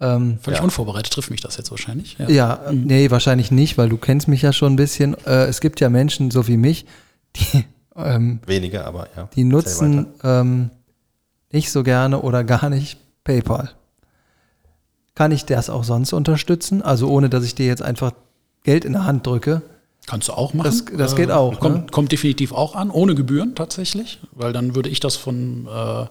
[0.00, 0.64] Ähm, Völlig Ja.
[0.64, 2.16] unvorbereitet trifft mich das jetzt wahrscheinlich.
[2.18, 2.28] Ja.
[2.28, 5.16] ja, nee, wahrscheinlich nicht, weil du kennst mich ja schon ein bisschen.
[5.26, 6.86] Äh, es gibt ja Menschen, so wie mich,
[7.34, 7.64] die,
[7.96, 9.28] ähm, Weniger, aber ja.
[9.34, 10.70] die nutzen ähm,
[11.52, 13.70] nicht so gerne oder gar nicht PayPal.
[15.14, 16.82] Kann ich das auch sonst unterstützen?
[16.82, 18.12] Also ohne, dass ich dir jetzt einfach
[18.64, 19.62] Geld in der Hand drücke.
[20.06, 20.66] Kannst du auch machen.
[20.66, 21.90] Das- das geht auch, Kommt, ne?
[21.90, 26.06] kommt definitiv auch an, ohne Gebühren tatsächlich, weil dann würde ich das von, äh,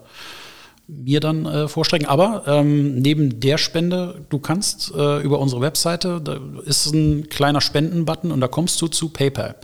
[0.88, 2.08] mir dann äh, vorstrecken.
[2.08, 7.62] Aber ähm, neben der Spende, du kannst äh, über unsere Webseite, da ist ein kleiner
[7.62, 9.56] Spendenbutton und da kommst du zu PayPal.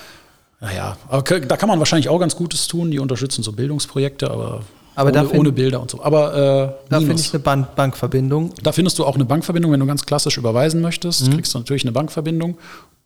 [0.59, 2.91] Naja, aber k- da kann man wahrscheinlich auch ganz Gutes tun.
[2.91, 4.61] Die unterstützen so Bildungsprojekte, aber,
[4.95, 6.03] Aber ohne, find- ohne Bilder und so.
[6.03, 8.53] Aber äh, Da finde ich eine Bank Bankverbindung.
[8.61, 11.33] Da findest du auch eine Bankverbindung, wenn du ganz klassisch überweisen möchtest, Mhm.
[11.33, 12.57] kriegst du natürlich eine Bankverbindung.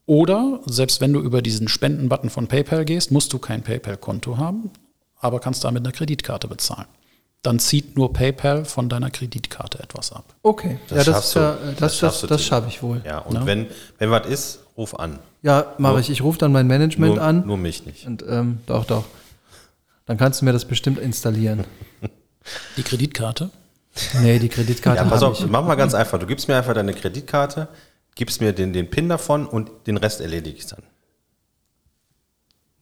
[0.05, 4.69] Oder selbst wenn du über diesen Spendenbutton von PayPal gehst, musst du kein PayPal-Konto haben,
[5.19, 6.85] aber kannst da mit einer Kreditkarte bezahlen.
[7.41, 10.25] Dann zieht nur PayPal von deiner Kreditkarte etwas ab.
[10.43, 10.79] Okay.
[10.89, 11.39] Das ja, das, schaffst ist du.
[11.39, 13.01] ja, Das das, das, schaffst das, schaffe ich wohl.
[13.05, 13.45] Ja, und Ja.
[13.45, 13.67] wenn,
[13.99, 15.19] wenn was ist, ruf an.
[15.43, 16.09] Ja, mache ich.
[16.09, 17.45] Ich rufe dann mein Management Nur, an.
[17.45, 18.05] nur mich nicht.
[18.07, 19.05] Und ähm, doch, doch.
[20.07, 21.65] Dann kannst du mir das bestimmt installieren.
[22.77, 23.49] Die Kreditkarte?
[24.21, 25.47] Nee, die Kreditkarte Ja, pass habe auf, ich.
[25.47, 26.19] mach mal ganz einfach.
[26.19, 27.67] Du gibst mir einfach deine Kreditkarte,
[28.15, 30.84] gibst mir den, den PIN davon und den Rest erledige ich dann.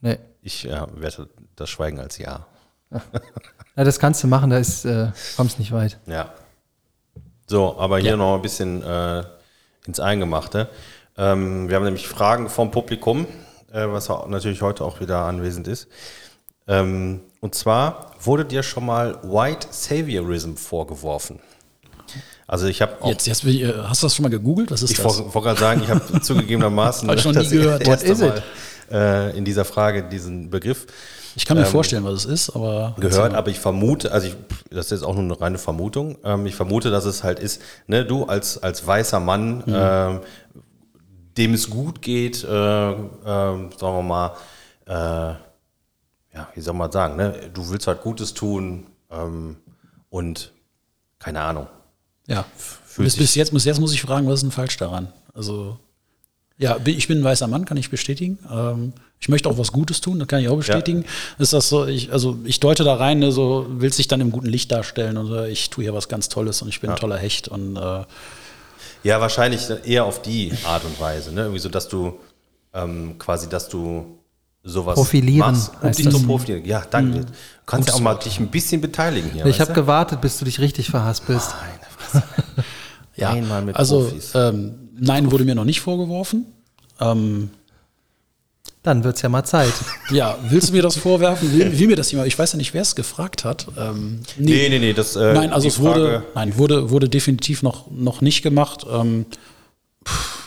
[0.02, 0.20] Nee.
[0.42, 2.48] Ich ja, werte das Schweigen als Ja.
[3.76, 6.00] Ja, das kannst du machen, da ist, äh, kommst nicht weit.
[6.06, 6.32] Ja.
[7.48, 8.18] So, aber hier Ja.
[8.18, 9.24] noch ein bisschen äh,
[9.88, 10.70] ins Eingemachte.
[11.18, 13.26] Ähm, wir haben nämlich Fragen vom Publikum,
[13.72, 15.88] äh, was natürlich heute auch wieder anwesend ist.
[16.68, 21.40] Ähm, und zwar wurde dir schon mal White Saviorism vorgeworfen.
[22.48, 24.72] Also ich habe auch, Jetzt, jetzt ich, äh, hast du das schon mal gegoogelt?
[24.72, 25.06] Was ist ich das?
[25.06, 27.88] wollte wollte gerade sagen, ich habe zugegebenermaßen Hab ich noch nie das gehört.
[27.88, 28.44] What is Mal
[28.92, 30.86] äh, in dieser Frage diesen Begriff
[31.36, 32.94] Ich kann mir vorstellen, was es ist, aber.
[32.98, 34.36] ähm, gehört, aber ich vermute, also ich,
[34.70, 37.62] das ist jetzt auch nur eine reine Vermutung, ähm, ich vermute, dass es halt ist,
[37.88, 40.20] ne, du als, als weißer Mann, ähm,
[41.38, 44.34] dem es gut geht, äh, ähm, sagen wir mal,
[44.86, 45.36] äh,
[46.36, 49.58] ja, wie soll man sagen, ne, du willst halt Gutes tun ähm,
[50.10, 50.52] und
[51.20, 51.68] keine Ahnung.
[52.28, 52.46] Ja.
[52.98, 55.08] Bis, bis, jetzt, bis jetzt muss ich fragen, was ist denn falsch daran?
[55.34, 55.78] Also,
[56.58, 58.38] ja, ich bin ein weißer Mann, kann ich bestätigen.
[58.52, 61.06] Ähm, ich möchte auch was Gutes tun, das kann ich auch bestätigen.
[61.40, 64.32] Ist das so, ich, also ich deute da rein, ne, so willst dich dann im
[64.32, 66.98] guten Licht darstellen und so, ich tue hier was ganz Tolles und ich bin ein
[66.98, 68.04] toller Hecht und äh,
[69.04, 71.42] Ja, wahrscheinlich eher auf die Art und Weise, ne?
[71.42, 72.20] Irgendwie so, dass du
[72.74, 74.20] ähm, quasi, dass du
[74.64, 76.14] sowas Profilieren machst, um dich das.
[76.14, 76.66] zu profilieren.
[76.66, 77.20] Ja, danke.
[77.22, 77.26] Du
[77.66, 79.46] kannst ja auch mal dich ein bisschen beteiligen hier.
[79.46, 81.54] Ich habe gewartet, bis du dich richtig verhaspelst.
[83.16, 83.32] ja.
[83.32, 84.32] Einmal mit also Profis.
[84.36, 86.46] ähm, nein, wurde mir noch nicht vorgeworfen.
[87.00, 87.50] Ähm,
[88.84, 89.74] Dann wird's ja mal Zeit.
[90.12, 91.52] ja, willst du mir das vorwerfen?
[91.52, 92.28] Will, will mir das jemand?
[92.28, 93.68] Ich weiß ja nicht, wer es gefragt hat.
[93.78, 97.64] Ähm, Nee, nee, nee, das äh, Nein, also es wurde, Frage- nein, wurde, wurde definitiv
[97.64, 98.86] noch, noch nicht gemacht.
[98.90, 99.26] Ähm,
[100.08, 100.43] pff,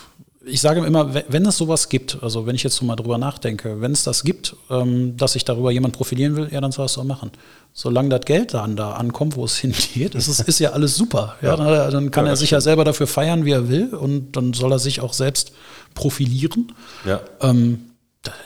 [0.46, 3.18] ich sage immer, we- wenn es sowas gibt, also wenn ich jetzt so mal drüber
[3.18, 6.84] nachdenke, wenn es das gibt, ähm, dass sich darüber jemand profilieren will, ja, dann soll
[6.84, 7.30] er es so machen.
[7.72, 11.36] Solange das Geld dann da ankommt, wo es hingeht, ist, es ist ja alles super.
[11.42, 14.32] Ja, dann, dann kann Ja, er sich ja selber dafür feiern, wie er will, und
[14.36, 15.52] dann soll er sich auch selbst
[15.94, 16.72] profilieren.
[17.04, 17.20] Ja.
[17.40, 17.90] Ähm,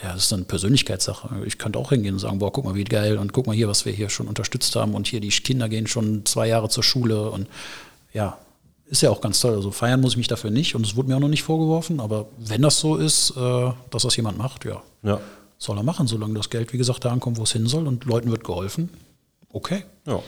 [0.03, 1.29] ja, das ist eine Persönlichkeitssache.
[1.47, 3.69] Ich könnte auch hingehen und sagen, boah, guck mal, wie geil und guck mal hier,
[3.69, 6.83] was wir hier schon unterstützt haben und hier die Kinder gehen schon zwei Jahre zur
[6.83, 7.47] Schule und
[8.13, 8.37] ja,
[8.91, 9.55] ist ja auch ganz toll.
[9.55, 12.01] Also feiern muss ich mich dafür nicht und es wurde mir auch noch nicht vorgeworfen,
[12.01, 15.21] aber wenn das so ist, äh, dass das jemand macht, ja, Ja.
[15.59, 18.05] soll er machen, solange das Geld, wie gesagt, da ankommt, wo es hin soll und
[18.05, 18.91] Leuten wird geholfen.
[19.53, 19.85] Okay.
[20.07, 20.21] ja.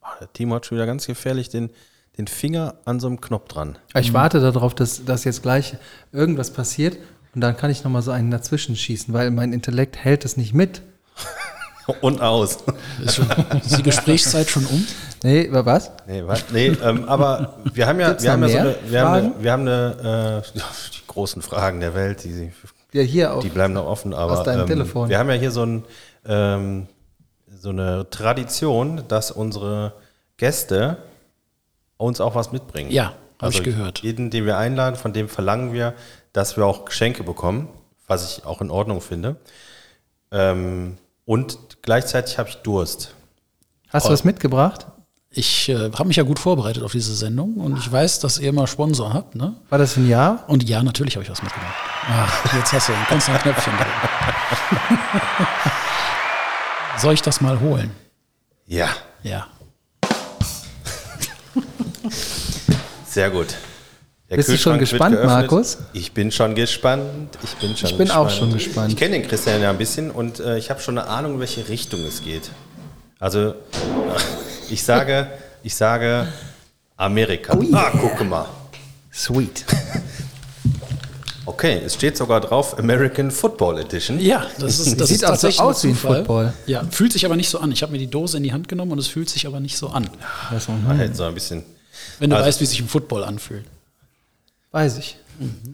[0.00, 1.70] Ah, der Timo hat schon wieder ganz gefährlich den,
[2.18, 3.78] den Finger an so einem Knopf dran.
[3.94, 5.76] Ich warte darauf, dass, dass jetzt gleich
[6.10, 6.98] irgendwas passiert
[7.34, 10.54] und dann kann ich nochmal so einen dazwischen schießen, weil mein Intellekt hält es nicht
[10.54, 10.82] mit.
[12.00, 12.58] Und aus.
[13.04, 13.26] Ist, schon,
[13.64, 14.86] ist die Gesprächszeit schon um?
[15.24, 15.90] Nee, über was?
[16.06, 16.44] Nee, was?
[16.50, 19.32] nee ähm, aber wir haben ja, Gibt's wir haben ja so eine, wir haben eine,
[19.38, 20.58] wir haben eine äh,
[20.94, 22.52] die großen Fragen der Welt, die,
[22.92, 23.40] Ja, hier auch.
[23.40, 25.08] die bleiben noch offen, aber Aus deinem ähm, Telefon.
[25.08, 25.84] wir haben ja hier so, ein,
[26.26, 26.88] ähm,
[27.54, 29.94] so eine Tradition, dass unsere
[30.36, 30.98] Gäste
[31.96, 32.90] uns auch was mitbringen.
[32.90, 34.00] Ja, habe ich gehört.
[34.00, 35.94] Jeden, den wir einladen, von dem verlangen wir,
[36.32, 37.68] dass wir auch Geschenke bekommen,
[38.06, 39.36] was ich auch in Ordnung finde.
[40.30, 43.14] Ähm, und gleichzeitig habe ich Durst.
[43.88, 44.86] Hast du was mitgebracht?
[45.34, 48.50] Ich äh, habe mich ja gut vorbereitet auf diese Sendung und ich weiß, dass ihr
[48.50, 49.54] immer Sponsor habt, ne?
[49.70, 50.44] War das ein Ja?
[50.46, 51.72] Und ja, natürlich habe ich was mitgebracht.
[52.06, 54.98] Ach, jetzt hast du ein ein Knöpfchen drücken.
[56.98, 57.90] Soll ich das mal holen?
[58.66, 58.90] Ja,
[59.22, 59.46] Ja.
[63.08, 63.54] sehr gut.
[64.28, 65.16] Der Bist du schon gespannt.
[65.24, 65.78] Markus?
[65.94, 67.38] Ich bin schon gespannt.
[67.42, 68.92] Ich bin schon Ich bin auch schon gespannt.
[68.92, 71.40] Ich kenne den Christian ja ein bisschen und äh, ich habe schon eine Ahnung, in
[71.40, 72.50] welche Richtung es geht.
[73.18, 73.54] Also,
[74.70, 75.28] ich sage,
[75.62, 76.26] ich sage
[76.96, 77.56] Amerika.
[77.72, 78.46] Ah, gucke mal.
[79.12, 79.64] Sweet.
[81.44, 84.20] Okay, es steht sogar drauf American Football Edition.
[84.20, 85.94] Ja, das ist, das Sieht ist auch so tatsächlich aus wie ein.
[85.96, 86.52] Football.
[86.66, 87.72] Ja, fühlt sich aber nicht so an.
[87.72, 89.76] Ich habe mir die Dose in die Hand genommen und es fühlt sich aber nicht
[89.76, 90.08] so an.
[90.50, 91.64] Also, hätte so ein bisschen.
[92.20, 93.64] Wenn du Also- weißt, wie sich ein Football anfühlt.
[94.70, 95.16] weiß ich.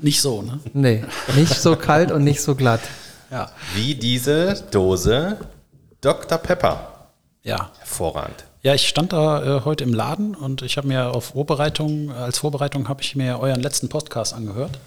[0.01, 0.59] Nicht so, ne?
[0.72, 1.05] Nee,
[1.37, 2.81] nicht so kalt und nicht so glatt.
[3.31, 3.51] Ja.
[3.74, 5.37] Wie diese Dose
[6.01, 6.38] Dr.
[6.38, 7.11] Pepper.
[7.42, 7.70] Ja.
[7.79, 8.44] Hervorragend.
[8.62, 12.38] Ja, ich stand da äh, heute im Laden und ich habe mir auf Vorbereitung, als
[12.38, 14.79] Vorbereitung habe ich mir euren letzten Podcast angehört.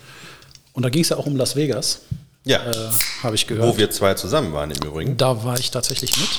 [0.74, 2.02] Und da ging es ja auch um Las Vegas,
[2.44, 2.58] Ja.
[2.70, 2.90] äh,
[3.24, 3.68] habe ich gehört.
[3.68, 5.16] Wo wir zwei zusammen waren im Übrigen.
[5.18, 6.30] Da war ich tatsächlich mit.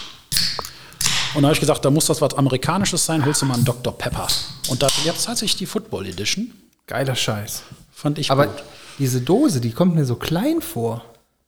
[1.35, 3.65] Und da habe ich gesagt, da muss das was Amerikanisches sein, holst du mal einen
[3.65, 3.97] Dr.
[3.97, 4.27] Pepper.
[4.69, 6.53] Und da jetzt tatsächlich die Football Edition.
[6.87, 7.63] Geiler Scheiß.
[7.95, 8.63] Fand ich Aber gut.
[8.99, 11.03] diese Dose, die kommt mir so klein vor.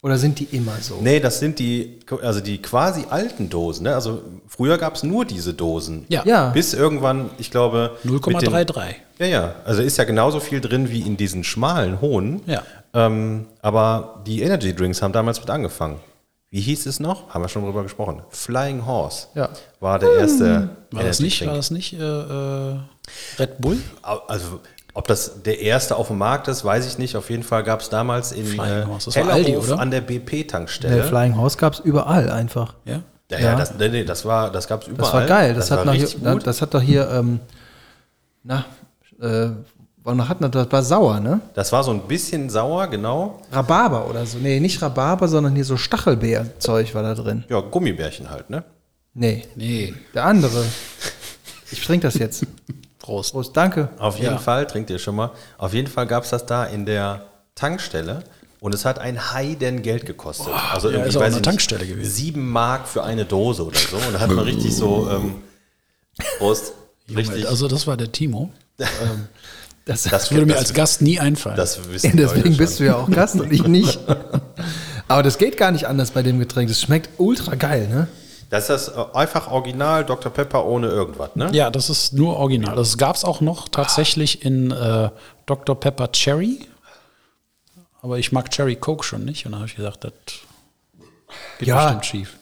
[0.05, 0.99] Oder sind die immer so?
[1.01, 3.85] Nee, das sind die, also die quasi alten Dosen.
[3.85, 3.95] Ne?
[3.95, 6.05] Also früher gab es nur diese Dosen.
[6.11, 6.23] Ja.
[6.27, 6.51] Ja.
[6.51, 7.97] Bis irgendwann, ich glaube.
[8.05, 8.21] mit den-
[8.53, 8.97] 0,33.
[9.19, 9.55] Ja, ja.
[9.65, 12.43] Also ist ja genauso viel drin wie in diesen schmalen, hohen.
[12.45, 12.63] Ja.
[12.93, 15.99] Ähm, aber die Energy Drinks haben damals mit angefangen.
[16.51, 17.31] Wie hieß es noch?
[17.31, 18.21] Haben wir schon drüber gesprochen.
[18.29, 19.49] Flying Horse Ja.
[19.81, 20.69] war der erste.
[20.93, 22.77] War das nicht, war das nicht äh, äh,
[23.39, 23.79] Red Bull?
[24.03, 24.61] Also,
[24.95, 27.17] ob das der erste auf dem Markt ist, weiß ich nicht.
[27.17, 29.81] Auf jeden Fall gab es damals in Flying äh, Horse, das Aldi, Hellerhof oder?
[29.81, 31.05] an der Der BP-Tankstelle.
[31.05, 32.75] Flying House gab es überall einfach.
[32.85, 33.01] Ja.
[33.31, 35.11] Ja, ja, das, nee, nee, das war, das gab es überall.
[35.11, 35.55] Das war geil.
[35.55, 36.47] Das, hat war hier, gut.
[36.47, 37.41] das hat doch hier, ähm,
[38.45, 38.67] na,
[39.21, 39.49] äh,
[40.05, 41.41] wann hat das, das war sauer, ne?
[41.55, 43.41] Das war so ein bisschen sauer, genau.
[43.51, 44.39] Rhabarber oder so.
[44.39, 47.45] Nee, nicht Rhabarber, sondern hier so Stachelbeerzeug war da drin.
[47.49, 48.63] Ja, Gummibärchen halt, ne?
[49.15, 49.95] Nee, Nee.
[50.13, 50.65] der andere.
[51.73, 52.47] Ich trinke das jetzt.
[53.05, 53.33] Prost.
[53.33, 53.89] Prost, danke.
[53.99, 54.39] Auf jeden Ja.
[54.39, 55.31] Fall, trinkt ihr schon mal.
[55.59, 58.25] Auf jeden Fall gab es das da in der Tankstelle
[58.61, 60.49] und es hat ein Heiden Geld gekostet.
[60.73, 62.11] also ja, irgendwie, ist auch weiß eine ich Tankstelle nicht, gewesen.
[62.11, 63.97] Sieben Mark für eine Dose oder so.
[63.97, 65.35] Und da hat man richtig so, ähm,
[66.39, 66.73] Prost,
[67.15, 67.47] richtig.
[67.49, 68.51] Also das war der Timo.
[69.87, 71.59] Das, das, Das würde mir das- als Gast nie einfallen.
[71.59, 73.99] das wissen deswegen Leute bist du ja auch Gast und ich nicht.
[75.09, 76.71] Aber das geht gar nicht anders bei dem Getränk.
[76.71, 78.09] Das schmeckt ultra geil, ne?
[78.55, 80.31] Das ist das äh, einfach Original Dr.
[80.33, 81.51] Pepper ohne irgendwas, ne?
[81.53, 82.77] ja, das ist nur original.
[82.77, 85.11] Das gab es auch noch tatsächlich in äh,
[85.45, 85.81] Dr.
[85.81, 86.69] Pepper Cherry.
[88.01, 89.45] Aber ich mag Cherry Coke schon nicht.
[89.45, 90.13] Und da habe ich gesagt, das
[91.59, 91.83] geht Ja.
[91.83, 92.37] bestimmt schief.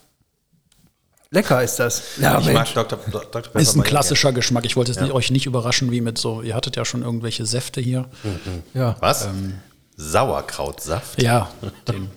[1.31, 2.03] Lecker ist das.
[2.21, 2.99] Ja, Ich mag Dr.
[3.11, 3.41] Dr.
[3.41, 3.59] Pepper.
[3.59, 4.67] Ist ein klassischer Geschmack.
[4.67, 7.47] Ich wollte jetzt nicht, euch nicht überraschen, wie mit so, ihr hattet ja schon irgendwelche
[7.47, 8.05] Säfte hier.
[8.75, 8.91] Ja.
[8.93, 8.97] gerne.
[9.01, 9.29] Was?
[9.97, 11.23] Sauerkrautsaft.
[11.23, 11.49] Ja,
[11.89, 12.11] den,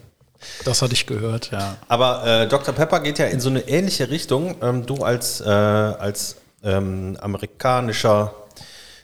[0.63, 1.77] das hatte ich gehört, ja.
[1.87, 2.73] Aber äh, Dr.
[2.73, 4.55] Pepper geht ja in so eine ähnliche Richtung.
[4.61, 8.33] Ähm, du als, äh, als ähm, amerikanischer,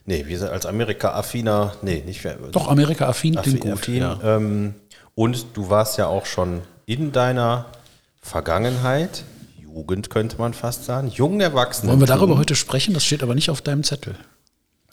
[0.06, 2.38] nee, wie gesagt, als Amerika-affiner, nee, nicht mehr.
[2.52, 3.74] Doch, Amerika-affin affin, klingt gut.
[3.82, 4.20] affin, ja.
[4.24, 4.76] ähm,
[5.16, 7.66] und du warst ja auch schon in deiner
[8.22, 9.24] Vergangenheit,
[9.58, 11.92] Jugend könnte man fast sagen, jungen Erwachsenen.
[11.92, 12.94] Wollen wir darüber heute sprechen?
[12.94, 14.16] Das steht aber nicht auf deinem Zettel.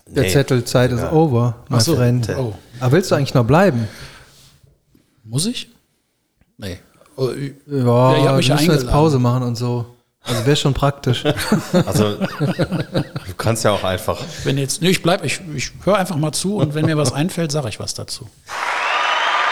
[0.06, 0.30] Der Nee.
[0.30, 1.96] Zettelzeit ist over, my Ach so.
[1.96, 2.28] friend.
[2.38, 2.54] Oh.
[2.80, 3.88] Aber willst du eigentlich noch bleiben?
[5.24, 5.68] Muss ich?
[6.58, 6.78] Nee.
[7.16, 8.88] Oh, Ja, ich hab mich müssen wir jetzt.
[8.88, 9.86] Pause machen und so.
[10.22, 11.24] Also wäre schon praktisch.
[11.86, 14.20] Also, du kannst ja auch einfach.
[14.44, 17.12] wenn jetzt, nee, ich bleib, ich, ich höre einfach mal zu und wenn mir was
[17.12, 18.28] einfällt, sage ich was dazu.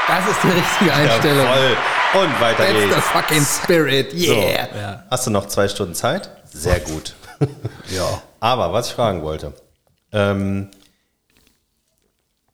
[0.08, 1.46] Das ist die richtige Einstellung.
[1.46, 1.76] Jawohl.
[2.24, 3.06] Und weiter That's the geht's.
[3.08, 4.32] fucking spirit, So.
[4.32, 5.04] yeah.
[5.10, 6.30] Hast du noch zwei Stunden Zeit?
[6.52, 7.14] Sehr gut.
[7.94, 8.22] Ja.
[8.40, 9.52] Aber was ich fragen wollte.
[10.12, 10.68] Ähm,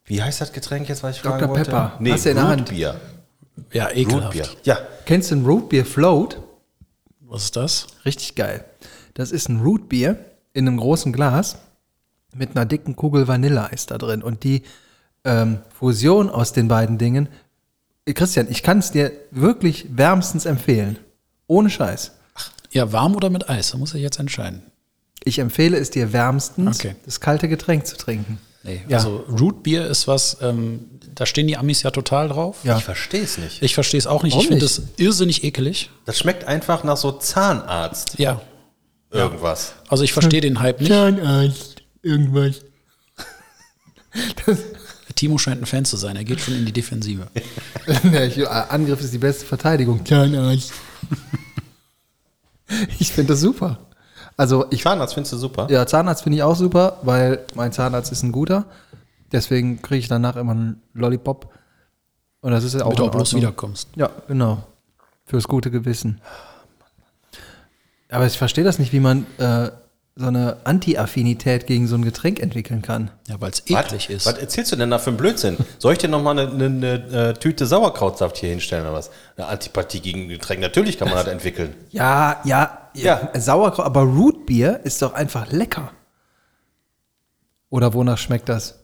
[0.05, 1.49] wie heißt das Getränk jetzt, was ich fragen Dr.
[1.49, 1.65] wollte?
[1.71, 1.91] Pepper.
[2.11, 2.61] Hast du in der Hand?
[2.69, 2.99] Rootbier.
[3.71, 4.35] Ja, ekelhaft.
[4.35, 4.47] Rootbier.
[4.63, 4.77] Ja.
[5.05, 6.39] Kennst du ein Root Beer Float?
[7.21, 7.87] Was ist das?
[8.05, 8.63] Richtig geil.
[9.13, 10.17] Das ist ein Root Beer
[10.53, 11.57] in einem großen Glas
[12.35, 14.23] mit einer dicken Kugel Vanilleeis da drin.
[14.23, 14.63] Und die
[15.23, 17.29] ähm, Fusion aus den beiden Dingen,
[18.05, 20.97] äh, Christian, ich kann es dir wirklich wärmstens empfehlen.
[21.47, 22.11] Ohne Scheiß.
[22.71, 23.71] Ja, warm oder mit Eis?
[23.71, 24.63] Da muss ich jetzt entscheiden.
[25.23, 26.95] Ich empfehle es dir wärmstens, Okay.
[27.05, 28.39] das kalte Getränk zu trinken.
[28.63, 28.97] Nee, Ja.
[28.97, 32.57] also Rootbier ist was, ähm, da stehen die Amis ja total drauf.
[32.63, 32.77] Ja.
[32.77, 33.61] Ich verstehe es nicht.
[33.61, 34.33] Ich verstehe es auch nicht.
[34.33, 35.89] Warum ich finde das irrsinnig ekelig.
[36.05, 38.41] Das schmeckt einfach nach so Zahnarzt Ja.
[39.11, 39.73] irgendwas.
[39.87, 40.89] Also ich verstehe den Hype nicht.
[40.91, 42.61] Zahnarzt, irgendwas.
[45.15, 46.15] Timo scheint ein Fan zu sein.
[46.15, 47.27] Er geht schon in die Defensive.
[47.85, 50.05] äh, Angriff ist die beste Verteidigung.
[50.05, 50.73] Zahnarzt.
[52.99, 53.79] ich finde das super.
[54.35, 55.67] Also ich Zahnarzt findest du super?
[55.69, 58.65] Ja, Zahnarzt finde ich auch super, weil mein Zahnarzt ist ein guter.
[59.33, 61.51] Deswegen kriege ich danach immer einen Lollipop.
[62.41, 62.93] Und das ist ja auch.
[62.93, 63.89] Damit du auch bloß wiederkommst.
[63.95, 64.63] Ja, genau.
[65.25, 66.21] Fürs gute Gewissen.
[68.09, 69.71] Aber ich verstehe das nicht, wie man äh,
[70.15, 73.09] so eine Anti-Affinität gegen so ein Getränk entwickeln kann.
[73.27, 74.27] Ja, weil es eklig ist.
[74.27, 75.57] Was erzählst du denn da für einen Blödsinn?
[75.79, 79.09] Soll ich dir nochmal eine, eine, eine äh, Tüte Sauerkrautsaft hier hinstellen oder was?
[79.35, 80.61] Eine Antipathie gegen Getränk.
[80.61, 81.73] Natürlich kann man das entwickeln.
[81.89, 83.31] Ja, ja, ja.
[83.33, 83.39] Ja.
[83.39, 85.91] Sauerkraut, aber Rootbier ist doch einfach lecker.
[87.71, 88.82] Oder wonach schmeckt das?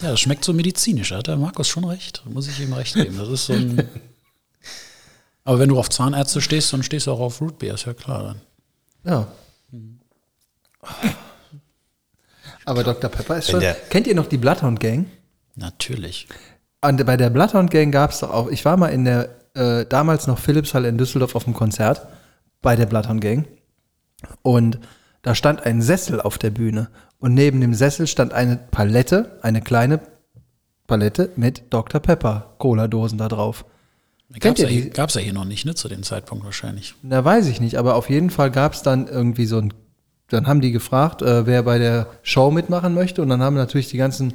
[0.00, 1.10] Ja, das schmeckt so medizinisch.
[1.10, 2.22] Da hat der Markus schon recht.
[2.24, 3.18] Da muss ich ihm recht geben.
[3.18, 3.88] Das ist so ein.
[5.44, 8.22] Aber wenn du auf Zahnärzte stehst, dann stehst du auch auf Rootbeer, ist ja klar
[8.22, 8.40] dann.
[9.04, 9.28] Ja.
[12.66, 13.08] Aber Dr.
[13.08, 13.62] Pepper ist schon.
[13.88, 15.06] Kennt ihr noch die Bloodhound Gang?
[15.54, 16.28] Natürlich.
[16.82, 19.86] Und bei der Bloodhound Gang gab es doch auch, ich war mal in der, äh,
[19.86, 22.06] damals noch Philips-Halle in Düsseldorf auf dem Konzert
[22.60, 23.48] bei der Bloodhound Gang.
[24.42, 24.78] Und
[25.22, 26.90] da stand ein Sessel auf der Bühne.
[27.18, 30.00] Und neben dem Sessel stand eine Palette, eine kleine
[30.86, 32.00] Palette mit Dr.
[32.00, 33.64] Pepper Cola-Dosen da drauf.
[34.30, 36.94] Ja, hier, gab's ja hier noch nicht, ne, zu dem Zeitpunkt wahrscheinlich.
[37.02, 39.72] Na, weiß ich nicht, aber auf jeden Fall gab es dann irgendwie so ein,
[40.28, 43.88] dann haben die gefragt, äh, wer bei der Show mitmachen möchte und dann haben natürlich
[43.88, 44.34] die ganzen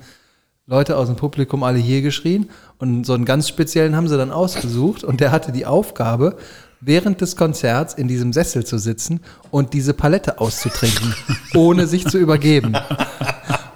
[0.65, 4.31] Leute aus dem Publikum alle hier geschrien und so einen ganz speziellen haben sie dann
[4.31, 6.37] ausgesucht und der hatte die Aufgabe,
[6.85, 9.21] während des Konzerts in diesem Sessel zu sitzen
[9.51, 11.13] und diese Palette auszutrinken,
[11.55, 12.75] ohne sich zu übergeben.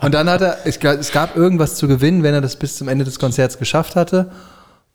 [0.02, 2.78] Und dann hat er, ich glaub, es gab irgendwas zu gewinnen, wenn er das bis
[2.78, 4.32] zum Ende des Konzerts geschafft hatte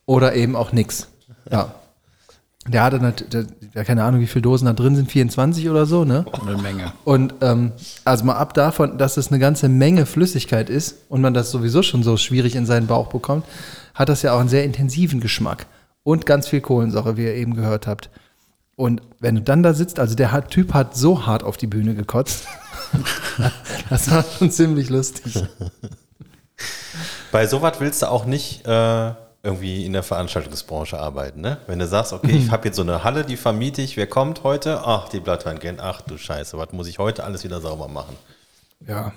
[0.06, 1.08] oder eben auch nix.
[1.50, 1.74] Ja.
[2.68, 3.44] Der hatte natürlich,
[3.74, 6.24] der, keine Ahnung, wie viele Dosen da drin sind, 24 oder so, ne?
[6.46, 6.92] Eine Menge.
[7.04, 7.72] Und ähm,
[8.04, 11.82] also mal ab davon, dass es eine ganze Menge Flüssigkeit ist und man das sowieso
[11.82, 13.46] schon so schwierig in seinen Bauch bekommt,
[13.94, 15.66] hat das ja auch einen sehr intensiven Geschmack
[16.04, 18.10] und ganz viel Kohlensäure, wie ihr eben gehört habt.
[18.76, 21.94] Und wenn du dann da sitzt, also der Typ hat so hart auf die Bühne
[21.94, 22.46] gekotzt.
[23.90, 25.44] das war schon ziemlich lustig.
[27.30, 31.58] Bei sowas willst du auch nicht äh, irgendwie in der Veranstaltungsbranche arbeiten, ne?
[31.66, 34.44] Wenn du sagst, okay, ich habe jetzt so eine Halle, die vermiete ich, wer kommt
[34.44, 34.82] heute?
[34.84, 38.16] Ach, die Blattweingen, ach du Scheiße, was muss ich heute alles wieder sauber machen?
[38.86, 39.12] Ja.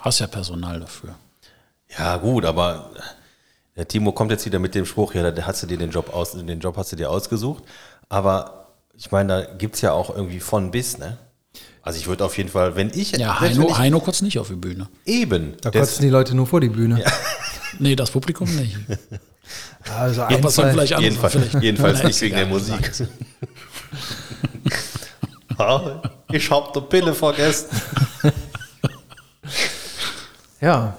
[0.00, 1.14] Hast ja Personal dafür.
[1.98, 2.90] Ja, gut, aber
[3.76, 6.12] der Timo kommt jetzt wieder mit dem Spruch, ja, da hast du dir den Job
[6.14, 7.62] aus, den Job hast du dir ausgesucht.
[8.08, 11.18] Aber ich meine, da gibt's ja auch irgendwie von bis, ne?
[11.82, 14.48] Also ich würde auf jeden Fall, wenn ich, Ja, Heino, ich Heino kotzt nicht auf
[14.48, 14.88] die Bühne.
[15.04, 17.02] eben, Da kotzen die Leute nur vor die Bühne.
[17.78, 18.74] Nee, das Publikum nicht.
[19.98, 21.62] Also Ja, ein, was soll zwei, vielleicht anders jedenfalls, vielleicht.
[21.62, 22.46] jedenfalls nicht wegen der.
[22.46, 22.92] Musik.
[26.32, 27.68] Ich hab die Pille vergessen.
[30.60, 30.96] ja.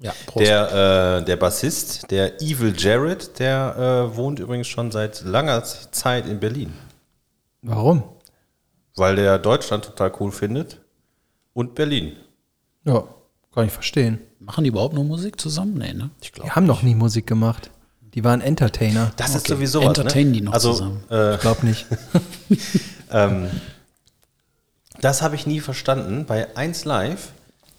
[0.00, 0.12] Ja.
[0.36, 6.26] Der, äh, der Bassist, der Evil Jared, der äh, wohnt übrigens schon seit langer Zeit
[6.26, 6.72] in Berlin,
[7.62, 8.04] Warum?
[8.94, 10.80] weil der Deutschland total cool findet
[11.52, 12.16] und Berlin.
[12.84, 13.04] Ja,
[13.52, 14.20] kann ich verstehen.
[14.38, 15.74] Machen die überhaupt nur Musik zusammen?
[15.78, 16.10] Nee, ne?
[16.20, 16.54] Ich Die glaube.
[16.54, 17.70] haben noch nie Musik gemacht.
[18.14, 19.10] Die waren Entertainer.
[19.16, 19.54] Das ist Okay.
[19.54, 20.36] sowieso was, Entertainen ne?
[20.36, 21.02] die noch also, zusammen?
[21.10, 21.86] Äh, Ich glaube nicht.
[23.10, 23.50] ähm,
[25.00, 26.24] das habe ich nie verstanden.
[26.24, 27.32] Bei 1 Live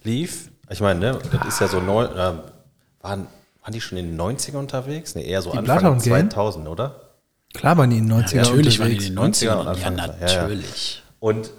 [0.03, 2.15] lief, ich meine, ne, das ist ja so neu, äh,
[3.01, 3.27] waren,
[3.61, 5.15] waren die schon in den 90ern unterwegs?
[5.15, 6.31] Ne, eher so Die Anfang Bloodhound Gang?
[6.31, 7.01] 2000, oder?
[7.53, 9.59] Klar waren die in den 90ern Natürlich waren die in den 90er 90ern.
[9.69, 10.41] und Ja, Anfang, ja, ja.
[10.43, 11.03] natürlich.
[11.19, 11.51] Und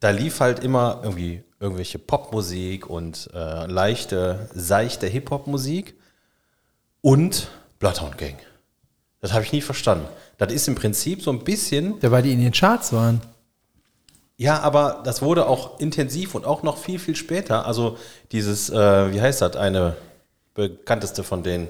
[0.00, 5.94] da lief halt immer irgendwie irgendwelche Popmusik und äh, leichte, seichte Hip-Hop-Musik
[7.02, 7.48] und
[7.78, 8.36] Bloodhound Gang.
[9.20, 10.06] Das habe ich nie verstanden.
[10.38, 13.20] Das ist im Prinzip so ein bisschen, Ja, weil die in den Charts waren.
[14.40, 17.66] Ja, aber das wurde auch intensiv und auch noch viel, viel später.
[17.66, 17.98] Also
[18.32, 19.96] dieses, äh, wie heißt das, eine
[20.54, 21.68] bekannteste von denen.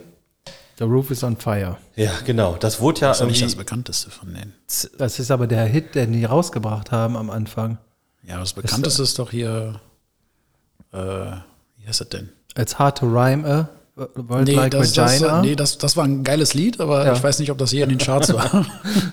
[0.79, 1.77] The Roof is on Fire.
[1.97, 2.57] Ja, genau.
[2.61, 4.55] Das wurde ja Das ist nicht das bekannteste von denen.
[4.99, 7.79] Das ist aber der Hit, den die rausgebracht haben am Anfang.
[8.23, 9.81] Ja, das bekannteste ist doch hier.
[10.93, 12.29] Äh, wie heißt das denn?
[12.57, 13.69] It's hard to rhyme a
[14.15, 15.43] World Like das, das, Vagina.
[15.43, 17.13] nee das, das war ein geiles Lied, aber Ja.
[17.15, 18.65] ich weiß nicht, ob das hier in den Charts war.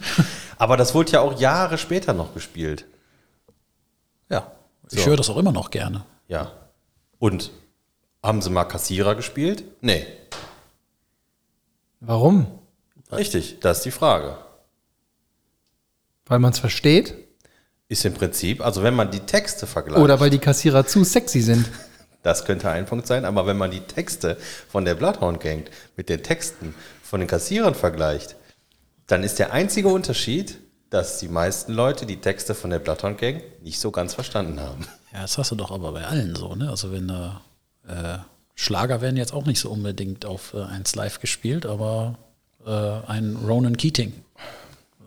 [0.60, 2.86] Aber das wurde ja auch Jahre später noch gespielt.
[4.30, 4.52] Ja,
[4.92, 5.10] ich So.
[5.10, 6.06] höre das auch immer noch gerne.
[6.28, 6.52] Ja.
[7.20, 7.52] Und
[8.24, 9.64] haben sie mal Kassierer gespielt?
[9.82, 10.06] Nee.
[12.00, 12.48] Warum?
[13.12, 14.38] Richtig, das ist die Frage.
[16.26, 17.16] Weil man es versteht?
[17.90, 21.42] Ist im Prinzip, also wenn man die Texte vergleicht, Oder weil die Kassierer zu sexy
[21.42, 21.70] sind?
[22.22, 24.38] das könnte ein Punkt sein, aber wenn man die Texte
[24.70, 28.36] von der Bloodhound Gang mit den Texten von den Kassierern vergleicht,
[29.08, 30.60] dann ist der einzige Unterschied,
[30.90, 34.88] dass die meisten Leute die Texte von der Bloodhound Gang nicht so ganz verstanden haben.
[35.14, 36.70] Ja, das hast du doch aber bei allen so, ne?
[36.70, 37.42] Also wenn da
[37.88, 38.18] äh,
[38.56, 42.18] Schlager werden jetzt auch nicht so unbedingt auf äh, 1 Live gespielt, aber
[42.66, 44.14] äh, ein Ronan Keating.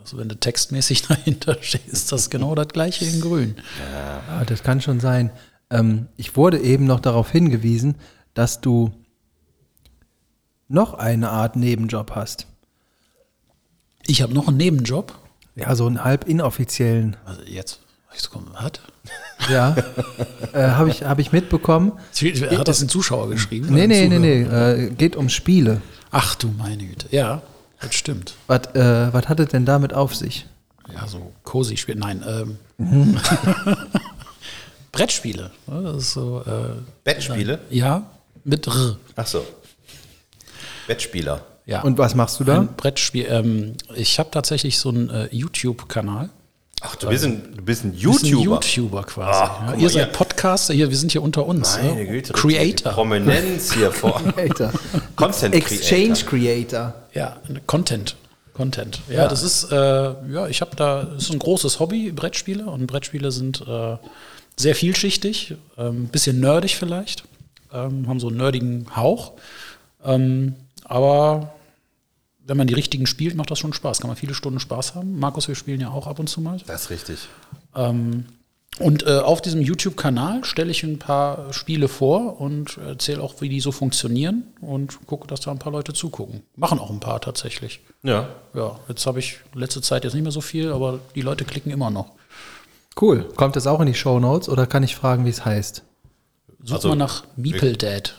[0.01, 3.57] Also wenn du textmäßig dahinter stehst, ist das genau das gleiche in Grün.
[3.93, 5.31] Ja, das kann schon sein.
[5.70, 7.97] Ähm, ich wurde eben noch darauf hingewiesen,
[8.35, 8.93] dass du
[10.68, 12.47] noch eine Art Nebenjob hast.
[14.07, 15.18] Ich habe noch einen Nebenjob.
[15.61, 17.16] Ja, so einen halb inoffiziellen.
[17.26, 17.80] Also jetzt,
[18.12, 18.80] jetzt kommt, hat?
[19.48, 19.74] Ja,
[20.52, 21.92] äh, habe ich, hab ich mitbekommen.
[22.50, 23.68] Hat das ein Zuschauer geschrieben?
[23.70, 25.80] Nee, nee, nee, nee, äh, geht um Spiele.
[26.11, 27.06] Ach du meine Güte.
[27.11, 27.40] Ja,
[27.80, 28.34] das stimmt.
[28.46, 30.46] Was äh, was hat es denn damit auf sich?
[30.92, 31.98] Ja, so cozy spielt.
[31.98, 32.22] Nein,
[32.78, 33.16] ähm,
[34.92, 35.50] Brettspiele.
[35.66, 37.61] Das ist so, äh, Bettspiele?
[37.70, 38.02] ja,
[38.44, 38.96] mit R.
[39.16, 39.44] Ach so.
[40.86, 41.44] Bettspieler.
[41.66, 41.82] Ja.
[41.82, 42.61] Und was machst du da?
[42.61, 43.26] ein Brettspiel.
[43.28, 46.30] Ähm, ich habe tatsächlich so einen äh, YouTube-Kanal.
[46.82, 48.61] Ach, du bist ein, du bist ein Wir sind YouTuber.
[48.62, 49.38] YouTuber quasi.
[49.38, 50.12] Ah, ja, mal ihr seid.
[50.14, 51.76] Podcaster, hier, wir sind hier unter uns.
[51.76, 52.11] Meine ja.
[52.11, 52.32] Güte.
[52.32, 52.92] Creator.
[52.92, 54.22] Prominenz hier vor.
[54.34, 54.72] Creator.
[55.14, 56.24] Content Exchange Creator.
[56.24, 56.94] Creator.
[57.12, 57.36] Ja,
[57.66, 58.16] Content.
[58.54, 59.00] Content.
[59.08, 62.64] Ja, das ist, äh, ja, ich habe da, das ist ein großes Hobby, Brettspiele.
[62.64, 63.96] Und Brettspiele sind äh,
[64.56, 67.24] sehr vielschichtig, ähm, bisschen nerdig vielleicht,
[67.72, 69.32] ähm, haben so einen nerdigen Hauch.
[70.04, 70.56] Ähm,
[70.91, 71.55] aber
[72.45, 74.01] wenn man die richtigen spielt, macht das schon Spaß.
[74.01, 75.18] Kann man viele Stunden Spaß haben.
[75.20, 76.59] Markus, wir spielen ja auch ab und zu mal.
[76.66, 77.28] Das ist richtig.
[77.76, 78.26] Ähm,
[78.80, 83.49] und äh, auf diesem YouTube-Kanal stelle ich ein paar Spiele vor und erzähle auch, wie
[83.49, 86.43] die so funktionieren und gucke, dass da ein paar Leute zugucken.
[86.57, 87.80] Machen auch ein paar tatsächlich.
[88.03, 88.28] Ja.
[88.53, 91.70] Ja, jetzt habe ich letzte Zeit jetzt nicht mehr so viel, aber die Leute klicken
[91.70, 92.11] immer noch.
[93.01, 93.28] Cool.
[93.36, 95.84] Kommt das auch in die Show Notes oder kann ich fragen, wie es heißt?
[96.64, 98.14] Such Also, mal nach Meeple Dad.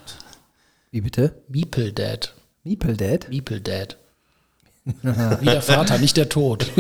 [0.91, 1.36] Wie bitte?
[1.49, 2.34] Meeple Dad.
[2.64, 3.28] Meeple Dad?
[3.30, 3.97] Meeple Dad.
[4.84, 6.66] Wie der Vater, nicht der Tod.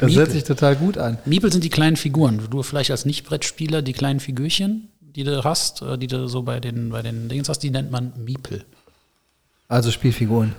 [0.00, 1.18] Das hört sich total gut an.
[1.24, 2.40] Meeple sind die kleinen Figuren.
[2.50, 6.60] Du vielleicht als Nicht-Brettspieler die kleinen Figürchen, die du hast, äh, die du so bei
[6.60, 8.64] den, bei den Dings hast, die nennt man Meeple.
[9.68, 10.54] Also Spielfiguren.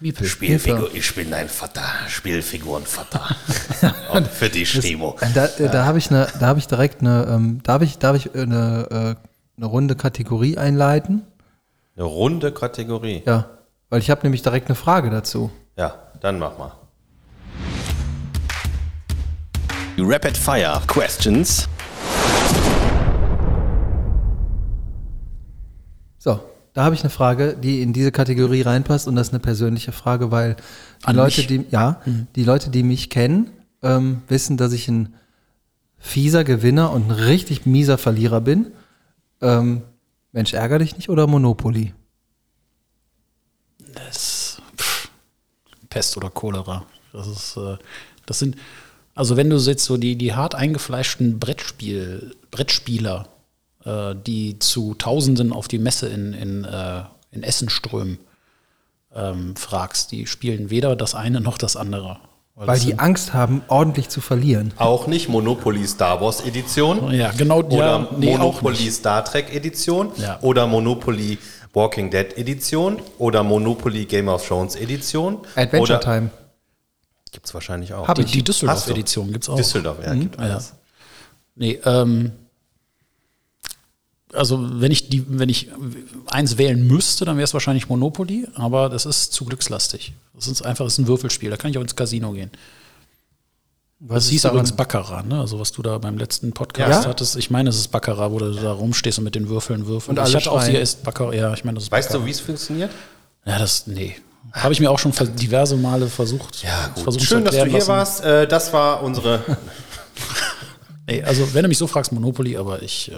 [0.00, 0.26] Meeple.
[0.26, 3.36] Spielfigur, ich bin dein Vater, Spielfigurenvater.
[4.12, 5.16] Und für dich, Stimo.
[5.34, 8.34] Da, da habe ich, eine, da hab ich direkt eine, ähm, darf ich, darf ich
[8.34, 9.29] eine, äh,
[9.60, 11.20] eine runde Kategorie einleiten?
[11.94, 13.22] Eine runde Kategorie.
[13.26, 13.50] Ja,
[13.90, 15.50] weil ich habe nämlich direkt eine Frage dazu.
[15.76, 16.72] Ja, dann mach mal.
[19.98, 21.68] Rapid Fire Questions.
[26.16, 26.40] So,
[26.72, 29.92] da habe ich eine Frage, die in diese Kategorie reinpasst und das ist eine persönliche
[29.92, 30.56] Frage, weil
[31.02, 31.46] die An Leute, mich?
[31.48, 32.00] die ja,
[32.34, 33.50] die Leute, die mich kennen,
[33.82, 35.16] ähm, wissen, dass ich ein
[35.98, 38.72] fieser Gewinner und ein richtig mieser Verlierer bin.
[39.40, 39.82] Ähm,
[40.32, 41.94] Mensch, ärger dich nicht oder Monopoly?
[43.94, 45.10] Das, pff,
[45.88, 46.86] Pest oder Cholera.
[47.12, 47.76] Das ist, äh,
[48.26, 48.56] das sind,
[49.14, 53.28] also wenn du jetzt so die, die hart eingefleischten Brettspiel, Brettspieler,
[53.84, 58.18] äh, die zu Tausenden auf die Messe in, in, äh, in Essen strömen,
[59.12, 62.20] ähm, fragst, die spielen weder das eine noch das andere.
[62.66, 64.74] Weil das die Angst haben, ordentlich zu verlieren.
[64.76, 67.10] Auch nicht Monopoly Star Wars Edition.
[67.10, 68.90] ja, genau, Oder ja, nee, Monopoly.
[68.90, 70.10] Star Trek Edition.
[70.16, 70.38] Ja.
[70.42, 71.38] Oder Monopoly
[71.72, 73.00] Walking Dead Edition.
[73.16, 75.38] Oder Monopoly Game of Thrones Edition.
[75.56, 76.30] Adventure oder, Time.
[77.32, 78.06] Gibt es wahrscheinlich auch.
[78.06, 78.32] Hab Die, ich.
[78.32, 78.52] die Hast du?
[78.52, 79.56] Düsseldorf-Edition gibt es auch.
[79.56, 80.42] Düsseldorf, ja, gibt ja.
[80.42, 80.74] alles.
[81.54, 82.32] Nee, ähm,
[84.32, 85.68] also wenn ich die, wenn ich
[86.26, 90.12] eins wählen müsste, dann wäre es wahrscheinlich Monopoly, aber das ist zu glückslastig.
[90.34, 92.50] Das ist einfach das ist ein Würfelspiel, da kann ich auch ins Casino gehen.
[94.02, 95.38] Was Das ist hieß übrigens Baccarat, ne?
[95.40, 97.10] Also was du da beim letzten Podcast Ja?
[97.10, 97.36] hattest.
[97.36, 100.18] Ich meine, es ist Baccarat, wo du da rumstehst und mit den Würfeln würfeln.
[100.18, 102.26] Und ich hatte auch hier ist Baccarat, ja, ich meine, das ist Weißt du, Baccarat.
[102.26, 102.90] wie es funktioniert?
[103.44, 104.16] Ja, das, nee.
[104.52, 106.64] Habe ich mir auch schon vers- diverse Male versucht.
[106.94, 107.88] versucht Schön, dass du erklären hier lassen.
[107.88, 108.24] warst.
[108.24, 109.44] Äh, das war unsere.
[111.06, 113.16] Nee, also wenn du mich so fragst, Monopoly, aber ich, äh,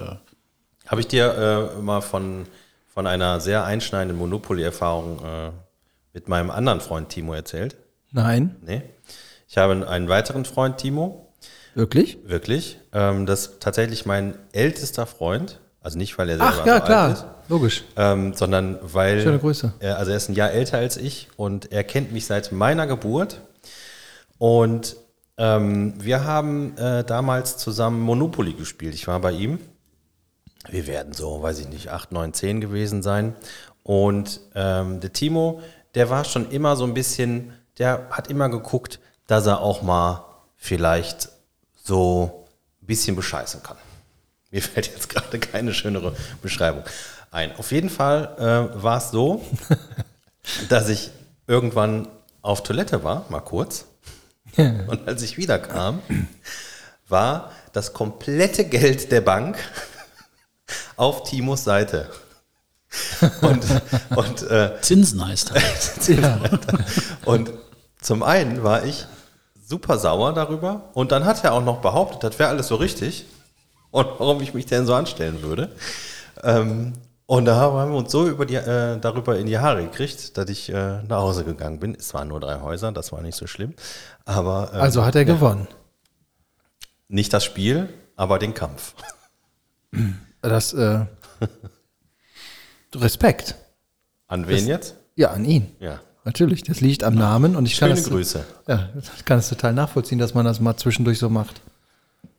[0.93, 2.45] Habe ich dir äh, mal von,
[2.93, 5.51] von einer sehr einschneidenden Monopoly-Erfahrung äh,
[6.13, 7.77] mit meinem anderen Freund Timo erzählt?
[8.11, 8.83] Nein, Nee.
[9.49, 11.33] Ich habe einen weiteren Freund, Timo,
[11.75, 12.19] wirklich?
[12.27, 12.79] wirklich.
[12.93, 15.61] Ähm, das ist tatsächlich mein ältester Freund.
[15.81, 17.85] Also nicht, weil er selber Ach ja, so klar, alt ist, logisch.
[17.97, 19.23] ähm, sondern weil.
[19.23, 19.73] Schöne Grüße.
[19.79, 22.87] Er, also er ist ein Jahr älter als ich und er kennt mich seit meiner
[22.87, 23.41] Geburt.
[24.37, 24.97] Und
[25.39, 28.95] ähm, wir haben äh, damals zusammen Monopoly gespielt.
[28.95, 29.59] Ich war bei ihm.
[30.69, 33.35] Wir werden so, weiß ich nicht, 8, 9, 10 gewesen sein.
[33.83, 35.61] Und ähm, der Timo,
[35.95, 40.25] der war schon immer so ein bisschen, der hat immer geguckt, dass er auch mal
[40.57, 41.31] vielleicht
[41.75, 42.47] so
[42.81, 43.77] ein bisschen bescheißen kann.
[44.51, 46.85] Mir fällt jetzt gerade keine schönere Beschreibung
[47.33, 47.57] ein.
[47.57, 49.45] Auf jeden Fall äh, war es so,
[50.69, 51.11] dass ich
[51.47, 52.09] irgendwann
[52.43, 53.87] auf Toilette war, mal kurz.
[54.57, 56.03] Und als ich wiederkam,
[57.09, 59.57] war das komplette Geld der Bank
[60.97, 62.09] auf Timos Seite.
[63.41, 63.65] Und,
[64.17, 66.01] und, äh, Zinsen heißt das.
[67.25, 67.51] und
[68.03, 69.07] zum einen war ich
[69.67, 73.25] super sauer darüber und dann hat er auch noch behauptet, das wäre alles so richtig
[73.93, 75.71] und warum ich mich denn so anstellen würde.
[76.43, 76.93] Ähm,
[77.25, 80.51] und da haben wir uns so über die, äh, darüber in die Haare gekriegt, dass
[80.51, 81.95] ich äh, nach Hause gegangen bin.
[81.95, 83.73] Es waren nur drei Häuser, das war nicht so schlimm.
[84.27, 85.67] Aber ähm, Also hat er gewonnen.
[87.09, 88.93] nicht das Spiel, aber den Kampf.
[90.43, 91.07] Das, äh,
[92.95, 93.55] Respekt.
[94.29, 94.97] An wen jetzt?
[95.17, 95.75] Ja, an ihn.
[95.81, 96.01] Ja.
[96.25, 98.45] Natürlich, das liegt am Namen und ich kann Schöne das, Grüße.
[98.69, 101.61] Ja, ich kann es total nachvollziehen, dass man das mal zwischendurch so macht.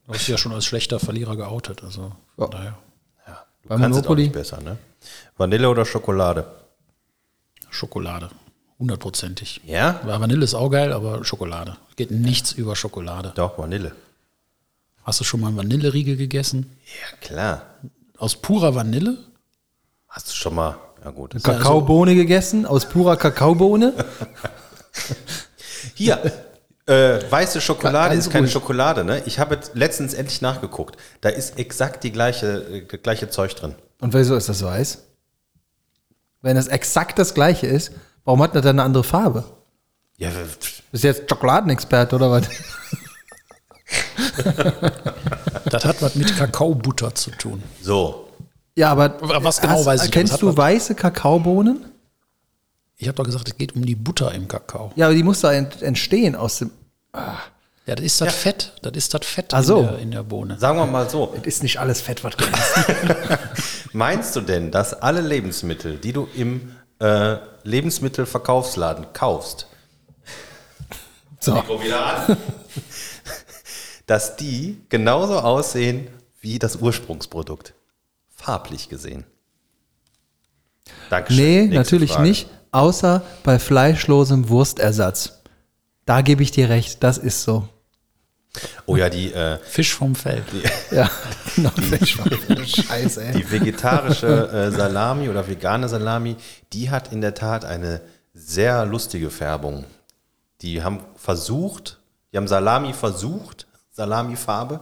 [0.06, 1.84] Du hast dich ja schon als schlechter Verlierer geoutet.
[1.84, 2.48] Also Ja.
[2.48, 2.78] daher.
[3.28, 4.78] Ja, du Bei kannst es auch nicht besser, ne?
[5.38, 6.46] Vanille oder Schokolade?
[7.70, 8.30] Schokolade.
[8.80, 9.62] Hundertprozentig.
[9.66, 10.00] Ja?
[10.04, 11.76] Weil Vanille ist auch geil, aber Schokolade.
[11.96, 13.32] Geht nichts über Schokolade.
[13.36, 13.92] Doch, Vanille.
[15.04, 16.72] Hast du schon mal einen Vanilleriegel gegessen?
[16.86, 17.62] Ja, klar.
[18.18, 19.18] Aus purer Vanille?
[20.08, 21.34] Hast du schon mal, ja gut.
[21.34, 23.94] ist- Kakaobohne gegessen, aus purer Kakaobohne.
[25.96, 26.32] Hier,
[26.86, 28.54] äh, weiße Schokolade Ganz ist keine ruhig.
[28.54, 29.22] Schokolade, ne?
[29.26, 30.98] Ich habe jetzt letztens endlich nachgeguckt.
[31.22, 33.76] Da ist exakt die gleiche, äh, gleiche Zeug drin.
[34.00, 35.04] Und wieso ist das weiß?
[36.42, 37.92] Wenn das exakt das gleiche ist,
[38.26, 39.44] warum hat das dann eine andere Farbe?
[40.18, 40.34] Ja, w-
[40.92, 42.48] Bist du jetzt Schokoladenexperte oder was?
[45.66, 47.64] Das hat was mit Kakaobutter zu tun.
[47.82, 48.28] so.
[48.76, 50.12] Ja, aber Was genau weiß ich.
[50.12, 51.86] Kennst du weiße Kakaobohnen?
[52.98, 54.92] Ich habe doch gesagt, es geht um die Butter im Kakao.
[54.96, 56.72] Ja, aber die muss da ent- entstehen aus dem.
[57.14, 58.74] Ja, das ist das Fett.
[58.82, 59.80] Das ist das Fett so.
[59.80, 60.58] in, der, in der Bohne.
[60.60, 61.34] Sagen wir mal so.
[61.36, 63.94] Das ist nicht alles Fett, was du isst.
[63.94, 69.68] Meinst du denn, dass alle Lebensmittel, die du im äh, Lebensmittelverkaufsladen kaufst,
[71.40, 71.62] So.
[74.06, 76.08] Dass die genauso aussehen
[76.42, 77.74] wie das Ursprungsprodukt?
[78.36, 79.26] Farblich gesehen.
[81.10, 81.44] Dankeschön.
[81.44, 82.28] Nee, Nächste natürlich Frage.
[82.28, 82.48] nicht.
[82.72, 85.42] Außer bei fleischlosem Wurstersatz.
[86.06, 87.70] Da gebe ich dir recht, das ist so.
[88.86, 90.44] Oh ja, die, äh, Fisch vom Feld.
[90.92, 91.10] Ja,
[91.56, 91.72] genau.
[92.66, 93.34] Scheiße, ey.
[93.38, 96.36] die vegetarische äh, Salami oder vegane Salami,
[96.72, 98.02] die hat in der Tat eine
[98.34, 99.86] sehr lustige Färbung.
[100.62, 102.00] Die haben versucht,
[102.32, 104.80] die haben Salami versucht, Salamifarbe,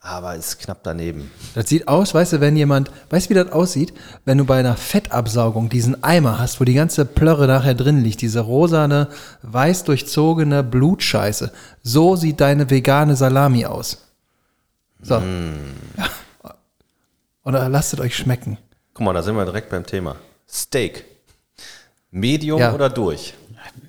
[0.00, 1.30] aber ist knapp daneben.
[1.54, 3.92] Das sieht aus, weißt du, wenn jemand, weißt du, wie das aussieht?
[4.24, 8.22] Wenn du bei einer Fettabsaugung diesen Eimer hast, wo die ganze Plörre nachher drin liegt,
[8.22, 9.08] diese rosane,
[9.42, 11.52] weiß durchzogene Blutscheiße.
[11.82, 14.06] So sieht deine vegane Salami aus.
[15.02, 15.14] So.
[15.96, 16.08] Ja.
[17.44, 18.56] Oder lasst es euch schmecken.
[18.94, 20.16] Guck mal, da sind wir direkt beim Thema.
[20.48, 21.04] Steak.
[22.10, 22.72] Medium Ja.
[22.72, 23.34] oder durch?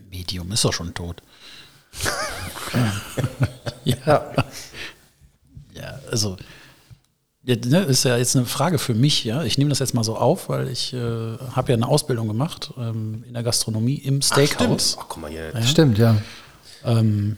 [0.09, 1.21] Medium ist doch schon tot.
[3.84, 4.32] Ja.
[5.74, 6.38] Ja, also
[7.43, 9.24] ja, ne, ist ja jetzt eine Frage für mich.
[9.24, 10.97] Ja, ich nehme das jetzt mal so auf, weil ich äh,
[11.55, 14.97] habe ja eine Ausbildung gemacht ähm, in der Gastronomie im Steakhouse.
[14.99, 15.51] Ach, guck mal hier.
[15.63, 16.17] Stimmt, ja.
[16.86, 17.38] Ähm,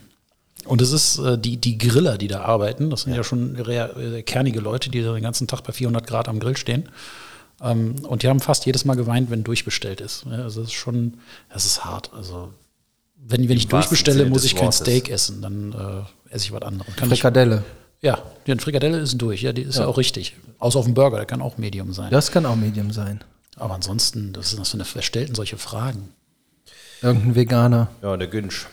[0.66, 2.90] und es ist äh, die, die Griller, die da arbeiten.
[2.90, 6.06] Das sind ja, schon rea- äh, kernige Leute, die da den ganzen Tag bei 400
[6.06, 6.88] Grad am Grill stehen.
[7.62, 10.24] Ähm, und die haben fast jedes Mal geweint, wenn durchbestellt ist.
[10.26, 11.14] Ja, also das ist schon,
[11.50, 12.10] das ist hart.
[12.14, 12.52] Also
[13.26, 14.78] wenn, wenn ich durchbestelle, muss ich kein Wortes.
[14.80, 15.40] Steak essen.
[15.42, 16.94] Dann äh, esse ich was anderes.
[16.96, 17.64] Kann ich, Frikadelle.
[18.00, 19.42] ja, die Frikadelle ist durch.
[19.42, 20.36] Ja, die ist ja, auch richtig.
[20.58, 22.10] Außer auf dem Burger, der kann auch Medium sein.
[22.10, 23.22] Das kann auch Medium sein.
[23.56, 26.08] Aber ansonsten, das ist das für eine, wer stellt denn solche Fragen?
[27.02, 27.88] Irgendein Veganer.
[28.02, 28.66] Ja, der Günsch.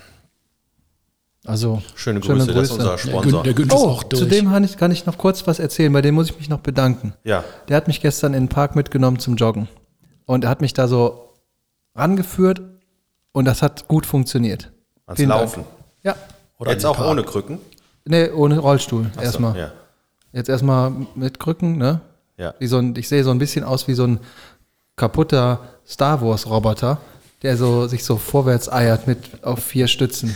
[1.44, 3.44] Also, Schöne Grüße, das ist unser Der, Sponsor.
[3.44, 4.22] Gün, der ist Oh, auch durch.
[4.22, 6.50] zu dem kann ich, kann ich noch kurz was erzählen, bei dem muss ich mich
[6.50, 7.14] noch bedanken.
[7.24, 7.44] Ja.
[7.68, 9.68] Der hat mich gestern in den Park mitgenommen zum Joggen.
[10.26, 11.34] Und er hat mich da so
[11.96, 12.62] rangeführt
[13.32, 14.72] und das hat gut funktioniert.
[15.06, 15.42] Ans Vielen Dank.
[15.42, 15.66] Laufen.
[16.04, 16.16] Ja.
[16.58, 17.10] Oder Jetzt auch Park.
[17.10, 17.60] ohne Krücken.
[18.06, 19.08] Nee, ohne Rollstuhl.
[19.12, 19.58] Ach so, erstmal.
[19.58, 19.72] Ja.
[20.34, 22.02] Jetzt erstmal mit Krücken, ne?
[22.38, 22.54] Ja.
[22.60, 24.20] Wie so ein, ich sehe so ein bisschen aus wie so ein
[24.96, 27.00] kaputter Star Wars Roboter,
[27.42, 30.36] der so sich so vorwärts eiert mit auf vier Stützen.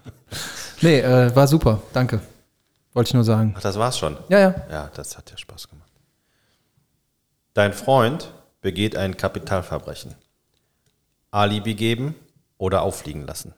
[0.80, 1.82] nee, äh, war super.
[1.92, 2.20] Danke.
[2.94, 3.54] Wollte ich nur sagen.
[3.56, 4.16] Ach, das war's schon.
[4.28, 4.54] Ja, ja.
[4.70, 5.90] Ja, das hat ja Spaß gemacht.
[7.54, 10.14] Dein Freund begeht ein Kapitalverbrechen.
[11.32, 12.14] Alibi geben
[12.58, 13.54] oder auffliegen lassen.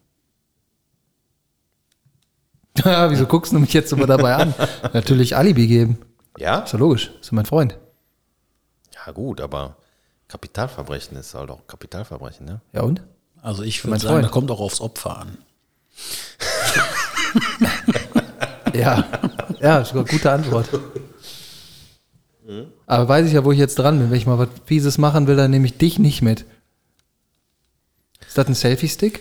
[2.79, 4.55] Ja, wieso guckst du mich jetzt immer dabei an?
[4.95, 5.99] Natürlich Alibi geben.
[6.39, 6.61] Ja?
[6.61, 7.13] Ist ja logisch.
[7.21, 7.79] Ist ja mein Freund.
[8.95, 9.77] Ja, gut, aber
[10.29, 12.61] Kapitalverbrechen ist halt auch Kapitalverbrechen, ne?
[12.73, 13.03] Ja und?
[13.43, 14.25] Also ich Mein würde sagen, Freund.
[14.25, 15.39] da kommt auch aufs Opfer an.
[18.75, 19.05] Ja.
[19.61, 20.69] Ja, ist eine gute Antwort.
[22.87, 24.11] Aber weiß ich ja, wo ich jetzt dran bin.
[24.11, 26.45] Wenn ich mal was Fieses machen will, dann nehme ich dich nicht mit.
[28.35, 29.21] Ist das ein Selfie-Stick?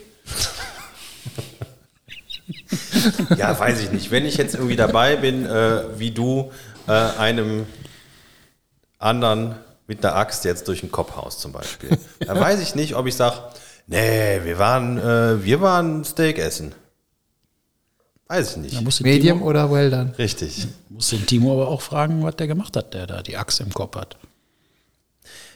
[3.37, 4.09] Ja, weiß ich nicht.
[4.09, 6.51] Wenn ich jetzt irgendwie dabei bin, äh, wie du
[6.87, 7.67] äh, einem
[8.97, 9.53] anderen
[9.85, 13.05] mit einer Axt jetzt durch den Kopf haust zum Beispiel, dann weiß ich nicht, ob
[13.05, 13.37] ich sage,
[13.85, 16.73] nee, wir waren, äh, wir waren Steak essen.
[18.25, 19.01] Weiß ich nicht.
[19.01, 20.17] Medium Timo, oder well done?
[20.17, 20.65] Richtig.
[20.89, 23.71] muss den Timo aber auch fragen, was der gemacht hat, der da die Axt im
[23.71, 24.17] Kopf hat.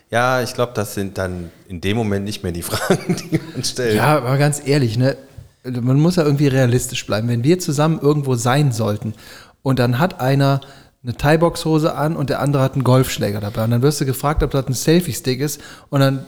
[0.10, 3.64] Ja, ich glaube, das sind dann in dem Moment nicht mehr die Fragen, die man
[3.64, 3.96] stellt.
[3.96, 5.18] Ja, aber ganz ehrlich, ne?
[5.64, 7.28] Man muss ja irgendwie realistisch bleiben.
[7.28, 9.14] Wenn wir zusammen irgendwo sein sollten
[9.64, 10.62] und dann hat einer
[11.04, 14.44] eine Thai-Box-Hose an und der andere hat einen Golfschläger dabei und dann wirst du gefragt,
[14.44, 16.26] ob das ein Selfie-Stick ist und dann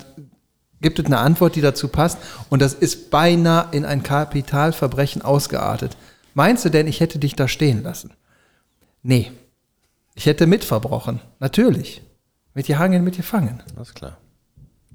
[0.81, 2.17] gibt es eine Antwort, die dazu passt
[2.49, 5.97] und das ist beinahe in ein Kapitalverbrechen ausgeartet.
[6.33, 8.13] Meinst du denn, ich hätte dich da stehen lassen?
[9.03, 9.31] Nee.
[10.15, 11.19] Ich hätte mitverbrochen.
[11.39, 12.01] Natürlich.
[12.59, 13.63] Mit dir hangen, mit dir fangen.
[13.77, 14.17] Alles klar.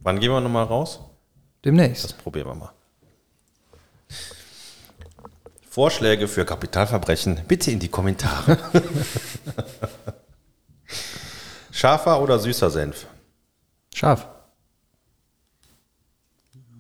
[0.02, 1.00] Wann gehen wir nochmal raus?
[1.64, 2.04] Demnächst.
[2.04, 2.72] Das probieren wir mal.
[5.70, 8.58] Vorschläge für Kapitalverbrechen bitte in die Kommentare.
[11.72, 13.06] Scharfer oder süßer Senf?
[13.94, 14.28] Scharf.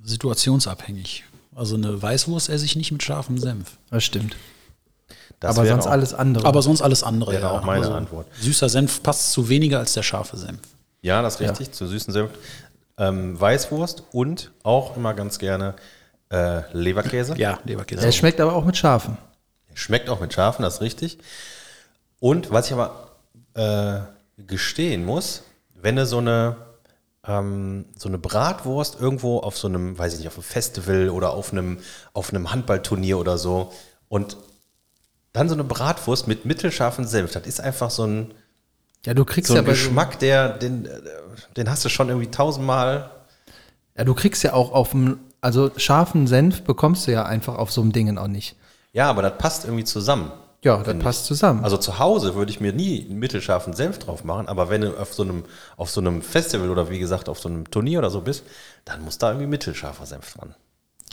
[0.02, 1.24] Situationsabhängig.
[1.54, 3.78] Also eine Weißwurst esse ich nicht mit scharfem Senf.
[3.88, 4.36] Das stimmt.
[5.40, 6.46] Das Aber sonst auch, alles andere.
[6.46, 7.32] Aber sonst alles andere.
[7.32, 8.26] Wäre auch meine Antwort.
[8.38, 10.73] Süßer Senf passt zu weniger als der scharfe Senf.
[11.04, 12.30] Ja, das ist richtig, zu süßen Senf.
[12.96, 15.74] Ähm, Weißwurst und auch immer ganz gerne
[16.32, 17.36] äh, Leberkäse.
[17.36, 18.08] Ja, Leberkäse.
[18.08, 19.18] es schmeckt aber auch mit scharfen.
[19.74, 21.18] Schmeckt auch mit Schafen, das ist richtig.
[22.20, 23.10] Und was ich aber
[23.52, 24.00] äh,
[24.46, 25.42] gestehen muss,
[25.74, 26.56] wenn du so eine,
[27.26, 31.34] ähm, so eine Bratwurst irgendwo auf so einem, weiß ich nicht, auf einem Festival oder
[31.34, 31.80] auf einem,
[32.14, 33.74] auf einem Handballturnier oder so
[34.08, 34.38] und
[35.34, 38.34] dann so eine Bratwurst mit mittelscharfen Senf, das ist einfach so ein,
[39.04, 40.88] Ja, du kriegst so ja ein bei Geschmack, der, den,
[41.56, 43.10] den hast du schon irgendwie tausendmal.
[43.96, 47.70] Ja, du kriegst ja auch auf dem, also scharfen Senf bekommst du ja einfach auf
[47.70, 48.56] so einem Dingen auch nicht.
[48.92, 50.32] Ja, aber das passt irgendwie zusammen.
[50.62, 51.62] Ja, das passt zusammen.
[51.62, 54.98] Also zu Hause würde ich mir nie einen mittelscharfen Senf drauf machen, aber wenn du
[54.98, 55.44] auf so einem,
[55.76, 58.44] auf so einem Festival oder wie gesagt auf so einem Turnier oder so bist,
[58.86, 60.54] dann muss da irgendwie mittelscharfer Senf dran.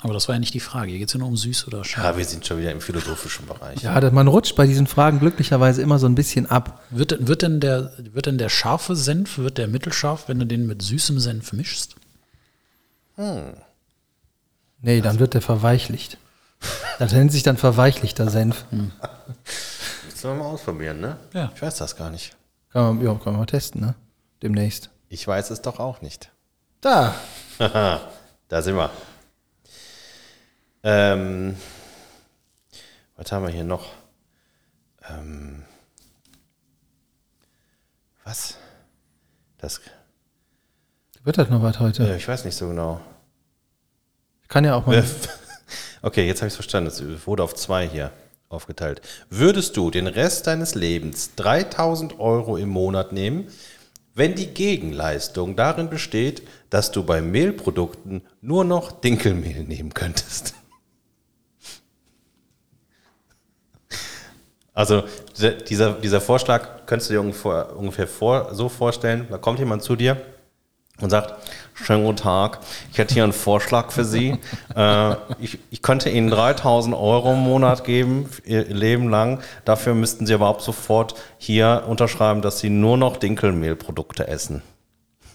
[0.04, 0.90] Aber das war ja nicht die Frage.
[0.90, 2.04] Hier geht es ja nur um süß oder scharf.
[2.04, 3.82] Ja, wir sind schon wieder im philosophischen Bereich.
[3.84, 6.82] ja, man rutscht bei diesen Fragen glücklicherweise immer so ein bisschen ab.
[6.90, 10.46] Wird, denn- wird, denn der, wird denn der scharfe Senf, wird der mittelscharf, wenn du
[10.48, 11.96] den mit süßem Senf mischst?
[14.82, 16.18] Nee, dann wird der verweichlicht.
[16.98, 18.66] Das nennt sich dann verweichlichter Senf.
[20.10, 21.18] Das sollen wir mal ausprobieren, ne?
[21.34, 21.52] Ja.
[21.56, 22.36] Ich weiß das gar nicht.
[22.72, 23.96] Kann man, ja, kann man mal testen, ne?
[24.44, 24.92] Demnächst.
[25.10, 26.30] Ich weiß es doch auch nicht.
[26.80, 27.16] Da.
[28.50, 28.92] Da sind wir.
[30.84, 31.56] Ähm,
[33.16, 33.88] was haben wir hier noch?
[35.10, 35.64] Ähm,
[38.24, 38.58] was?
[39.58, 39.80] Das,
[41.24, 42.04] Wird das noch was heute?
[42.04, 43.00] äh, ich weiß nicht so genau.
[44.48, 44.96] Kann ja auch mal.
[44.98, 45.04] Äh,
[46.04, 46.90] Okay, jetzt habe ich es verstanden.
[46.90, 48.12] Es wurde auf zwei hier
[48.50, 49.02] aufgeteilt.
[49.30, 53.48] Würdest du den Rest deines Lebens 3000 Euro im Monat nehmen,
[54.16, 60.56] wenn die Gegenleistung darin besteht, dass du bei Mehlprodukten nur noch Dinkelmehl nehmen könntest?
[64.74, 65.04] Also
[65.70, 69.98] dieser, dieser Vorschlag könntest du dir ungefähr, ungefähr vor, so vorstellen, da kommt jemand zu
[69.98, 70.18] dir
[71.02, 71.34] und sagt,
[71.74, 72.60] schönen guten Tag,
[72.92, 74.38] ich hätte hier einen Vorschlag für Sie.
[74.76, 79.40] äh, ich, ich könnte Ihnen 3000 Euro im Monat geben, Ihr Leben lang.
[79.66, 84.62] Dafür müssten Sie aber ab sofort hier unterschreiben, dass Sie nur noch Dinkelmehlprodukte essen.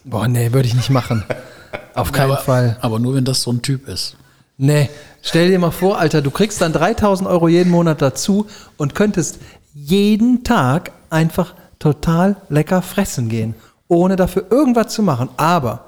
[0.05, 1.25] Boah, nee, würde ich nicht machen.
[1.95, 2.77] Auf keinen aber, Fall.
[2.81, 4.17] Aber nur, wenn das so ein Typ ist.
[4.59, 4.89] Nee,
[5.23, 8.47] stell dir mal vor, Alter, du kriegst dann 3000 Euro jeden Monat dazu
[8.79, 9.39] und könntest
[9.75, 13.55] jeden Tag einfach total lecker fressen gehen,
[13.89, 15.29] ohne dafür irgendwas zu machen.
[15.37, 15.85] Aber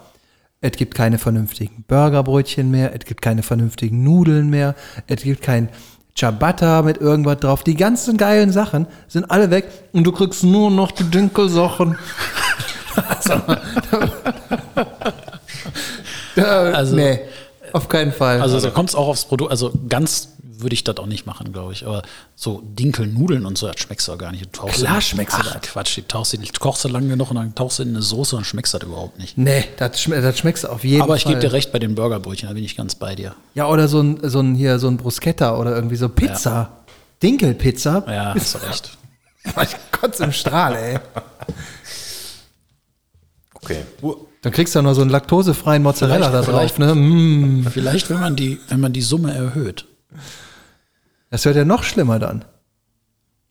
[0.60, 4.74] es gibt keine vernünftigen Burgerbrötchen mehr, es gibt keine vernünftigen Nudeln mehr,
[5.06, 5.70] es gibt kein
[6.14, 7.62] Ciabatta mit irgendwas drauf.
[7.64, 11.96] Die ganzen geilen Sachen sind alle weg und du kriegst nur noch die Dinkelsachen.
[13.08, 13.32] also,
[16.74, 17.20] Also- nee,
[17.72, 18.40] auf keinen Fall.
[18.40, 19.50] Also da kommt es auch aufs Produkt.
[19.50, 20.28] Also ganz
[20.60, 21.86] würde ich das auch nicht machen, glaube ich.
[21.86, 22.02] Aber
[22.34, 24.44] so Dinkelnudeln und so, das schmeckst du auch gar nicht.
[24.44, 25.62] Du tauchst Klar schmeckst du das.
[25.62, 28.02] Quatsch, die tauchst du, die kochst du lange genug und dann tauchst du in eine
[28.02, 29.38] Soße und schmeckst das überhaupt nicht.
[29.38, 31.34] Nee, das, schme das schmeckst du auf jeden Aber ich Fall.
[31.34, 33.34] gebe dir recht bei den Burgerbrötchen, da bin ich ganz bei dir.
[33.54, 36.70] Ja, oder so ein, so ein hier, so ein Bruschetta oder irgendwie so Pizza.
[37.22, 38.04] Dinkelpizza.
[38.06, 38.90] Ja, hast du recht.
[39.62, 40.98] Ich kotze im Strahl, ey.
[43.68, 44.16] Okay.
[44.42, 46.94] Dann kriegst du ja noch so einen laktosefreien Mozzarella da Vielleicht- drauf, ne?
[46.94, 47.66] Mm.
[47.70, 49.86] Vielleicht, wenn man die, wenn man die Summe erhöht.
[51.30, 52.44] Das wird ja noch schlimmer dann.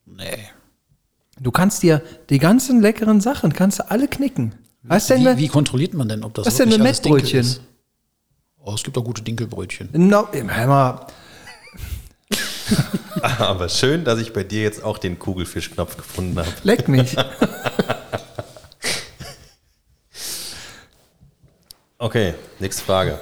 [0.05, 0.39] Nee.
[1.39, 4.55] Du kannst dir die ganzen leckeren Sachen, kannst du alle knicken.
[4.83, 7.01] Weißt du denn, Wie, wie kontrolliert man denn, ob das was denn mit wirklich alles
[7.01, 7.39] Dinkel Mettbrötchen?
[7.41, 7.61] ist?
[8.63, 9.89] Oh, es gibt auch gute Dinkelbrötchen.
[9.93, 11.07] No, hör mal,
[13.21, 16.49] Aber schön, dass ich bei dir jetzt auch den Kugelfischknopf gefunden habe.
[16.63, 17.15] leck mich.
[21.99, 23.17] Okay, nächste Frage.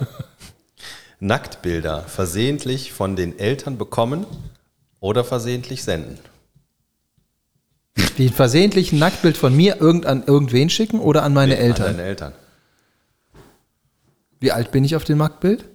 [1.20, 4.26] Nacktbilder versehentlich von den Eltern bekommen
[5.00, 6.20] oder versehentlich senden?
[8.18, 11.86] Die versehentlich ein Nacktbild von mir irgend an irgendwen schicken oder an meine An Eltern.
[11.98, 12.34] deine Eltern.
[14.40, 15.66] Wie alt bin ich auf dem Nacktbild?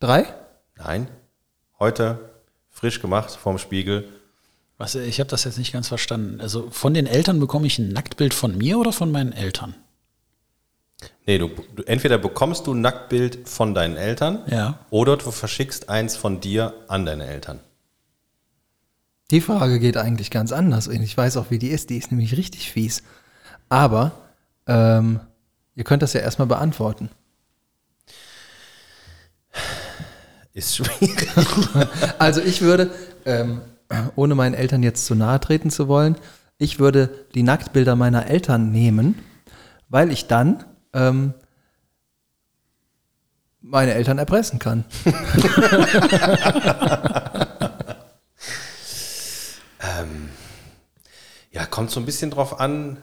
[0.00, 0.26] Drei?
[0.76, 1.08] Nein.
[1.78, 2.18] Heute
[2.70, 4.08] frisch gemacht vom Spiegel.
[4.78, 6.40] Was, ich habe das jetzt nicht ganz verstanden.
[6.40, 9.74] Also von den Eltern bekomme ich ein Nacktbild von mir oder von meinen Eltern?
[11.26, 14.80] Nee, du, du entweder bekommst du ein Nacktbild von deinen Eltern Ja.
[14.90, 17.60] oder du verschickst eins von dir an deine Eltern.
[19.30, 20.88] Die Frage geht eigentlich ganz anders.
[20.88, 21.90] Und ich weiß auch, wie die ist.
[21.90, 23.02] Die ist nämlich richtig fies.
[23.68, 24.12] Aber
[24.66, 25.20] ähm,
[25.74, 27.10] ihr könnt das ja erstmal beantworten.
[30.52, 31.28] Ist schwierig.
[32.18, 32.90] Also ich würde,
[33.26, 33.60] ähm,
[34.16, 36.16] ohne meinen Eltern jetzt zu nahe treten zu wollen,
[36.58, 39.14] ich würde die Nacktbilder meiner Eltern nehmen,
[39.88, 40.64] weil ich dann
[40.94, 41.34] ähm,
[43.60, 44.84] meine Eltern erpressen kann.
[51.58, 53.02] Ja, kommt so ein bisschen drauf an,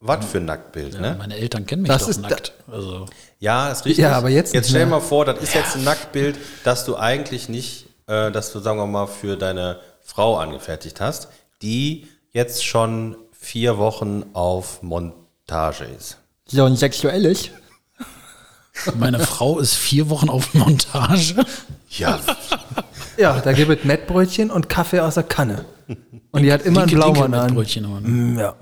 [0.00, 1.14] was für ein Nacktbild, Ja, ne?
[1.16, 2.52] Meine Eltern kennen mich Das doch ist nackt.
[2.66, 3.06] Also,
[3.38, 4.02] Ja, ist richtig.
[4.02, 6.96] Ja, aber jetzt Jetzt stell dir mal vor, das ist jetzt ein Nacktbild, das du
[6.96, 11.28] eigentlich nicht, äh, dass du, sagen wir mal, für deine Frau angefertigt hast,
[11.62, 16.18] die jetzt schon vier Wochen auf Montage ist.
[16.46, 17.50] So ein sexuelles?
[18.98, 21.44] meine Frau ist vier Wochen auf Montage.
[21.90, 22.18] Ja,
[23.16, 25.64] Ja, da gibt es Mettbrötchen und Kaffee aus der Kanne.
[26.32, 27.54] Und die hat immer einen Blaumann an.
[27.54, 28.00] Brötchen aber.
[28.00, 28.54] Mm, Ja.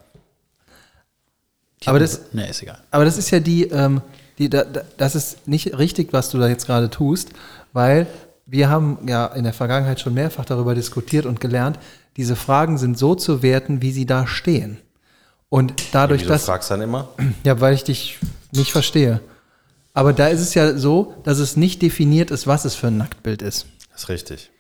[1.87, 2.79] Aber das, Nee, ist egal.
[2.91, 4.03] Aber das ist ja die, ähm,
[4.39, 7.31] die da, da, das ist nicht richtig, was du da jetzt gerade tust,
[7.73, 8.07] weil
[8.47, 11.79] wir haben ja in der Vergangenheit schon mehrfach darüber diskutiert und gelernt,
[12.17, 14.79] diese Fragen sind so zu werten, wie sie da stehen.
[15.53, 17.11] Und dadurch, wieso dass, fragst du dann immer?
[17.45, 18.19] ja, weil ich dich
[18.53, 19.21] nicht verstehe.
[19.93, 22.97] Aber da ist es ja so, dass es nicht definiert ist, was es für ein
[22.97, 23.67] Nacktbild ist.
[23.91, 24.51] Das ist richtig.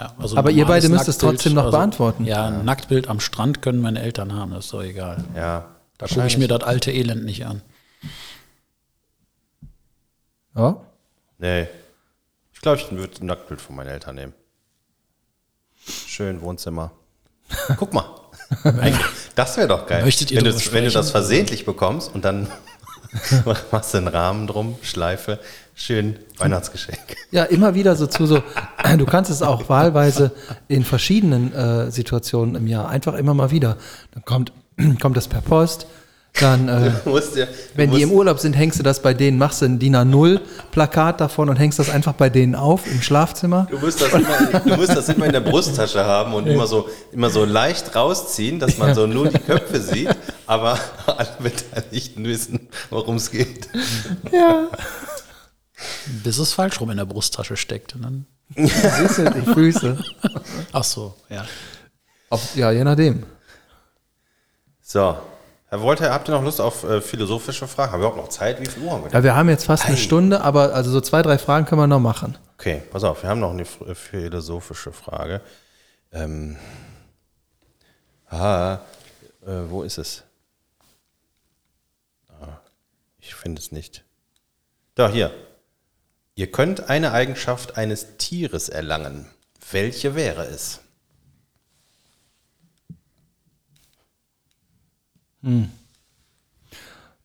[0.00, 2.24] Ja, also Aber ihr beide müsst es trotzdem noch beantworten.
[2.24, 5.22] Ja, ein Nacktbild am Strand können meine Eltern haben, das ist doch egal.
[5.36, 5.68] Ja.
[5.96, 7.62] Da gucke ich mir das alte Elend nicht an.
[10.56, 10.80] Ja.
[11.38, 11.68] Nee.
[12.52, 14.34] Ich glaube, ich würde ein Nacktbild von meinen Eltern nehmen.
[15.86, 16.90] Schön Wohnzimmer.
[17.76, 18.21] Guck mal.
[19.34, 20.04] Das wäre doch geil.
[20.04, 22.48] Möchtet ihr wenn, du, wenn du das versehentlich bekommst und dann
[23.70, 25.38] machst du einen Rahmen drum, Schleife,
[25.74, 26.98] schön Weihnachtsgeschenk.
[27.30, 28.42] Ja, immer wieder so zu so,
[28.98, 30.32] du kannst es auch wahlweise
[30.68, 33.78] in verschiedenen äh, Situationen im Jahr, einfach immer mal wieder.
[34.12, 34.52] Dann kommt,
[35.00, 35.86] kommt das per Post,
[36.40, 39.12] dann, äh, Du musst ja, du wenn die im Urlaub sind, hängst du das bei
[39.14, 43.02] denen, machst du ein DIN A0-Plakat davon und hängst das einfach bei denen auf im
[43.02, 43.66] Schlafzimmer.
[43.70, 46.88] Du musst, das immer, du musst das immer in der Brusttasche haben und immer so,
[47.12, 50.14] immer so leicht rausziehen, dass man so nur die Köpfe sieht,
[50.46, 53.68] aber alle Beteiligten wissen, worum es geht.
[54.32, 54.68] Ja.
[56.24, 57.94] Bis es falsch rum in der Brusttasche steckt.
[57.94, 59.98] Und dann, Siehst du, die Füße.
[60.72, 61.44] ach so, ja.
[62.30, 63.24] Auf, ja, je nachdem.
[64.82, 65.16] So,
[65.72, 67.92] Herr Wolter, habt ihr noch Lust auf äh, philosophische Fragen?
[67.92, 68.60] Haben wir überhaupt noch Zeit?
[68.60, 69.16] Wie viel Uhr haben wir denn?
[69.16, 71.86] Ja, wir haben jetzt fast eine Stunde, aber also so zwei, drei Fragen können wir
[71.86, 72.36] noch machen.
[72.58, 75.40] Okay, pass auf, wir haben noch eine äh, philosophische Frage.
[76.12, 76.58] Ähm,
[78.28, 78.80] ah,
[79.46, 80.24] äh, wo ist es?
[82.28, 82.58] Ah,
[83.18, 84.04] ich finde es nicht.
[84.94, 85.30] Da, hier.
[86.34, 89.24] Ihr könnt eine Eigenschaft eines Tieres erlangen.
[89.70, 90.80] Welche wäre es?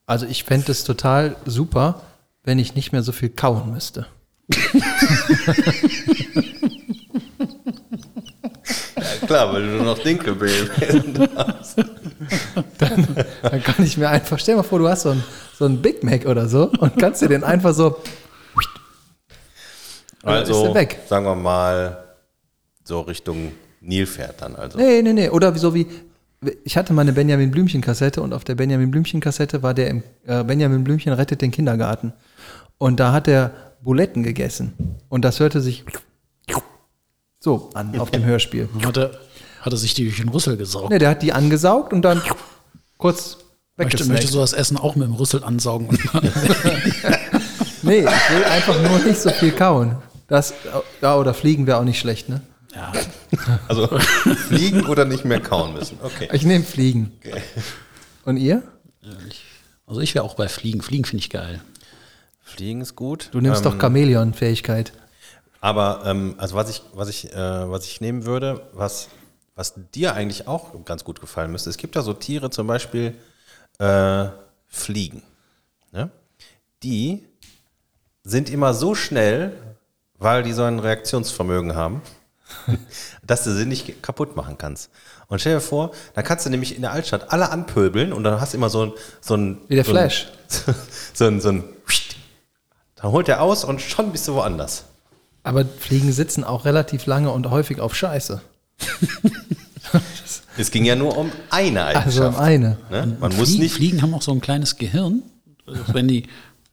[0.06, 2.02] Also ich fände es total super,
[2.44, 4.08] wenn ich nicht mehr so viel kauen müsste.
[8.96, 10.70] Ja, klar, weil du nur noch Dinkelbill
[11.36, 11.78] hast.
[12.78, 15.24] Dann kann ich mir einfach, stell dir mal vor, du hast so einen
[15.58, 17.98] so einen Big Mac oder so und kannst dir den einfach so,
[20.22, 21.00] dann Also, weg.
[21.08, 22.04] sagen wir mal,
[22.84, 23.52] so Richtung
[23.82, 24.56] Nilpferd dann.
[24.56, 24.78] Also.
[24.78, 25.88] nee, nee, nee, oder so wie,
[26.64, 29.90] ich hatte mal eine Benjamin Blümchen Kassette und auf der Benjamin Blümchen Kassette war der
[29.90, 32.14] im, äh, Benjamin Blümchen rettet den Kindergarten.
[32.78, 34.74] Und da hat er Buletten gegessen
[35.10, 35.84] und das hörte sich
[37.40, 38.70] so an auf dem Hörspiel.
[38.86, 39.12] Hat er,
[39.62, 40.90] hat er sich die durch den Rüssel gesaugt?
[40.90, 42.22] Nee, der hat die angesaugt und dann
[42.98, 43.38] kurz
[43.78, 44.22] möchte, weggesnackt.
[44.22, 45.88] möchte so das Essen auch mit dem Rüssel ansaugen.
[45.88, 46.00] Und
[47.88, 49.96] Nee, ich will einfach nur nicht so viel kauen.
[50.28, 50.54] Das,
[51.02, 52.42] ja, oder fliegen wäre auch nicht schlecht, ne?
[52.78, 52.94] Ja,
[53.68, 53.88] Also
[54.48, 55.98] fliegen oder nicht mehr kauen müssen.
[56.02, 56.30] Okay.
[56.32, 57.12] Ich nehme Fliegen.
[58.24, 58.64] Und ihr?
[59.86, 60.82] also ich wäre auch bei Fliegen.
[60.82, 61.62] Fliegen finde ich geil.
[62.44, 63.30] Fliegen ist gut.
[63.32, 64.94] Du nimmst ähm, doch Chamäleon-Fähigkeit.
[65.60, 69.10] Aber ähm, also was ich, was ich, äh, was ich nehmen würde, was,
[69.56, 73.16] was dir eigentlich auch ganz gut gefallen müsste, es gibt da so Tiere, zum Beispiel
[73.80, 74.28] äh,
[74.68, 75.24] Fliegen.
[75.92, 76.12] Ne?
[76.84, 77.26] Die
[78.24, 79.54] sind immer so schnell,
[80.20, 82.02] weil die so ein Reaktionsvermögen haben,
[83.26, 84.90] dass du sie nicht kaputt machen kannst.
[85.28, 88.40] Und stell dir vor, dann kannst du nämlich in der Altstadt alle anpöbeln und dann
[88.40, 88.92] hast du immer so ein,
[89.22, 90.28] so ein Wie der so Flash.
[90.68, 90.76] Ein,
[91.14, 91.64] so ein, so ein
[92.96, 94.86] dann holt er aus und schon bist du woanders.
[95.44, 98.42] Aber Fliegen sitzen auch relativ lange und häufig auf Scheiße.
[100.58, 102.40] Es ging ja nur um eine Also um Eigenschaft.
[102.40, 102.78] eine.
[102.90, 103.18] ne?
[103.20, 103.76] Man muss Fliegen, nicht.
[103.76, 105.24] Fliegen haben auch so ein kleines Gehirn.
[105.66, 106.28] Wenn die,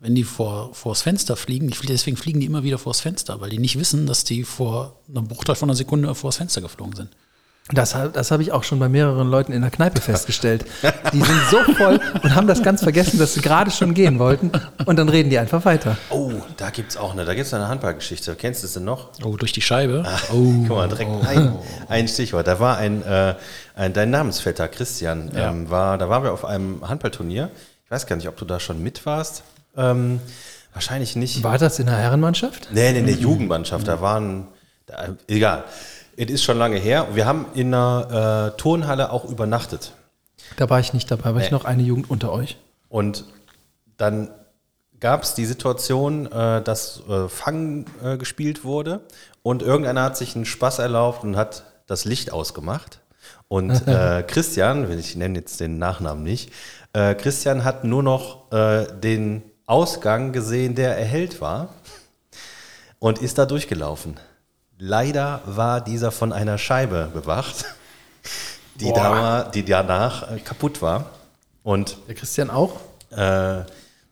[0.04, 3.58] wenn die vor, vors Fenster fliegen, deswegen fliegen die immer wieder vors Fenster, weil die
[3.58, 7.08] nicht wissen, dass die vor einem Bruchteil von einer Sekunde vors Fenster geflogen sind.
[7.72, 10.66] Das, das habe ich auch schon bei mehreren Leuten in der Kneipe festgestellt.
[11.14, 14.52] Die sind so voll und haben das ganz vergessen, dass sie gerade schon gehen wollten.
[14.84, 15.96] Und dann reden die einfach weiter.
[16.10, 18.34] Oh, da gibt's auch eine, da gibt's eine Handballgeschichte.
[18.34, 19.08] Kennst du es denn noch?
[19.24, 20.04] Oh, durch die Scheibe.
[20.28, 21.56] Guck mal, direkt ein,
[21.88, 22.46] ein Stichwort.
[22.46, 23.34] Da war ein, äh,
[23.74, 25.48] ein dein Namensvetter Christian, Ja.
[25.48, 27.50] ähm, war, da waren wir auf einem Handballturnier.
[27.86, 29.42] Ich weiß gar nicht, ob du da schon mit warst.
[29.76, 30.20] Ähm,
[30.72, 31.42] wahrscheinlich nicht.
[31.42, 32.68] War das in der Herrenmannschaft?
[32.72, 33.86] Nee, nee, nee, Jugendmannschaft.
[33.88, 34.48] Da waren,
[34.86, 35.64] da, egal.
[36.16, 37.08] Es ist schon lange her.
[37.14, 39.92] Wir haben in einer äh, Turnhalle auch übernachtet.
[40.56, 41.56] Da war ich nicht dabei, war ich Nee.
[41.56, 42.56] noch eine Jugend unter euch.
[42.88, 43.24] Und
[43.96, 44.30] dann
[45.00, 49.00] gab es die Situation, äh, dass äh, Fang äh, gespielt wurde
[49.42, 53.00] und irgendeiner hat sich einen Spaß erlaubt und hat das Licht ausgemacht.
[53.48, 56.52] Und äh, Christian, wenn ich nenne jetzt den Nachnamen nicht,
[56.92, 61.68] äh, Christian hat nur noch äh, den Ausgang gesehen, der erhellt war
[62.98, 64.18] und ist da durchgelaufen.
[64.78, 67.64] Leider war dieser von einer Scheibe bewacht,
[68.76, 71.10] die, da war, die danach äh, kaputt war.
[71.62, 72.80] Und Der Christian auch?
[73.10, 73.62] äh,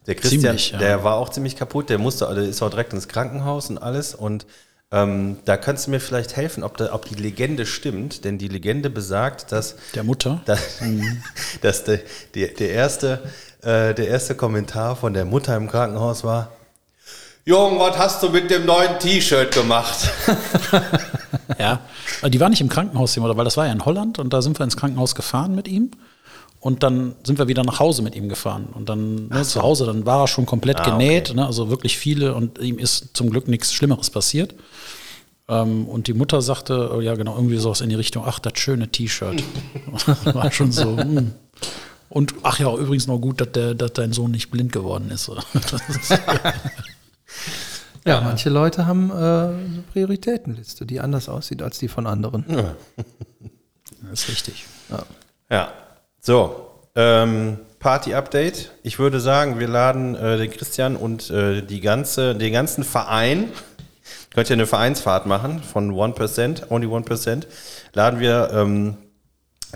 [0.07, 0.78] der Christian, Ziemlich, ja.
[0.78, 4.14] der war auch ziemlich kaputt, der musste, der ist auch direkt ins Krankenhaus und alles.
[4.14, 4.46] Und
[4.90, 8.48] ähm, da kannst du mir vielleicht helfen, ob, da, ob die Legende stimmt, denn die
[8.48, 10.42] Legende besagt, dass, Der Mutter.
[10.44, 10.80] dass,
[11.62, 12.00] dass der,
[12.34, 13.22] der, der, erste,
[13.62, 16.50] äh, der erste Kommentar von der Mutter im Krankenhaus war:
[17.44, 20.10] Jung, was hast du mit dem neuen T-Shirt gemacht?
[21.58, 21.80] Ja,
[22.28, 24.58] die war nicht im Krankenhaus, oder weil das war ja in Holland und da sind
[24.58, 25.90] wir ins Krankenhaus gefahren mit ihm
[26.60, 29.86] und dann sind wir wieder nach Hause mit ihm gefahren und dann ne, zu Hause,
[29.86, 33.30] dann war er schon komplett Ah, genäht, ne, also wirklich viele und ihm ist zum
[33.30, 34.54] Glück nichts Schlimmeres passiert.
[35.48, 38.58] Ähm, und die Mutter sagte, oh ja genau, irgendwie sowas in die Richtung, ach, das
[38.58, 39.42] schöne T-Shirt.
[40.24, 40.96] war schon so.
[40.96, 41.32] hm.
[42.12, 45.28] Und ach ja, übrigens noch gut, dass, der, dass dein Sohn nicht blind geworden ist.
[45.88, 46.12] Ist
[48.04, 52.44] Ja, manche Leute haben äh, eine Prioritätenliste, die anders aussieht als die von anderen.
[54.10, 54.66] das ist richtig.
[55.48, 55.72] Ja,
[56.20, 56.68] so.
[56.96, 58.72] Ähm, Party-Update.
[58.82, 63.48] Ich würde sagen, wir laden äh, den Christian und äh, die ganze, den ganzen Verein,
[64.34, 67.46] könnt ihr eine Vereinsfahrt machen von 1%, only 1%,
[67.94, 68.98] laden wir ähm,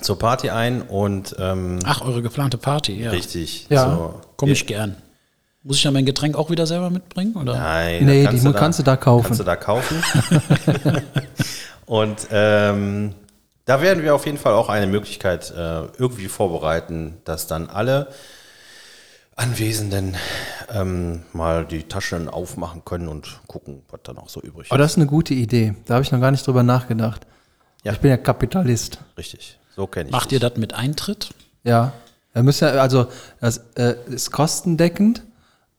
[0.00, 3.10] zur Party ein und ähm, Ach, eure geplante Party, ja.
[3.10, 3.66] richtig.
[3.70, 3.90] Ja.
[3.96, 4.96] So, Komme ich gern.
[5.62, 7.34] Muss ich dann mein Getränk auch wieder selber mitbringen?
[7.34, 7.54] Oder?
[7.56, 9.24] Nein, Nee, das die mu- kannst du da kaufen.
[9.26, 10.00] Kannst du da kaufen.
[11.86, 13.14] und ähm,
[13.64, 18.08] da werden wir auf jeden Fall auch eine Möglichkeit äh, irgendwie vorbereiten, dass dann alle
[19.34, 20.16] Anwesenden
[20.72, 24.92] ähm, mal die Taschen aufmachen können und gucken, was dann auch so übrig Aber das
[24.92, 25.74] ist eine gute Idee.
[25.86, 27.26] Da habe ich noch gar nicht drüber nachgedacht.
[27.82, 27.92] Ja.
[27.92, 28.98] Ich bin ja Kapitalist.
[29.18, 29.58] Richtig.
[29.76, 30.40] So kenne ich Macht dich.
[30.42, 31.30] ihr das mit Eintritt?
[31.62, 31.92] Ja.
[32.32, 33.06] Wir müssen ja, also
[33.40, 35.22] das äh, ist kostendeckend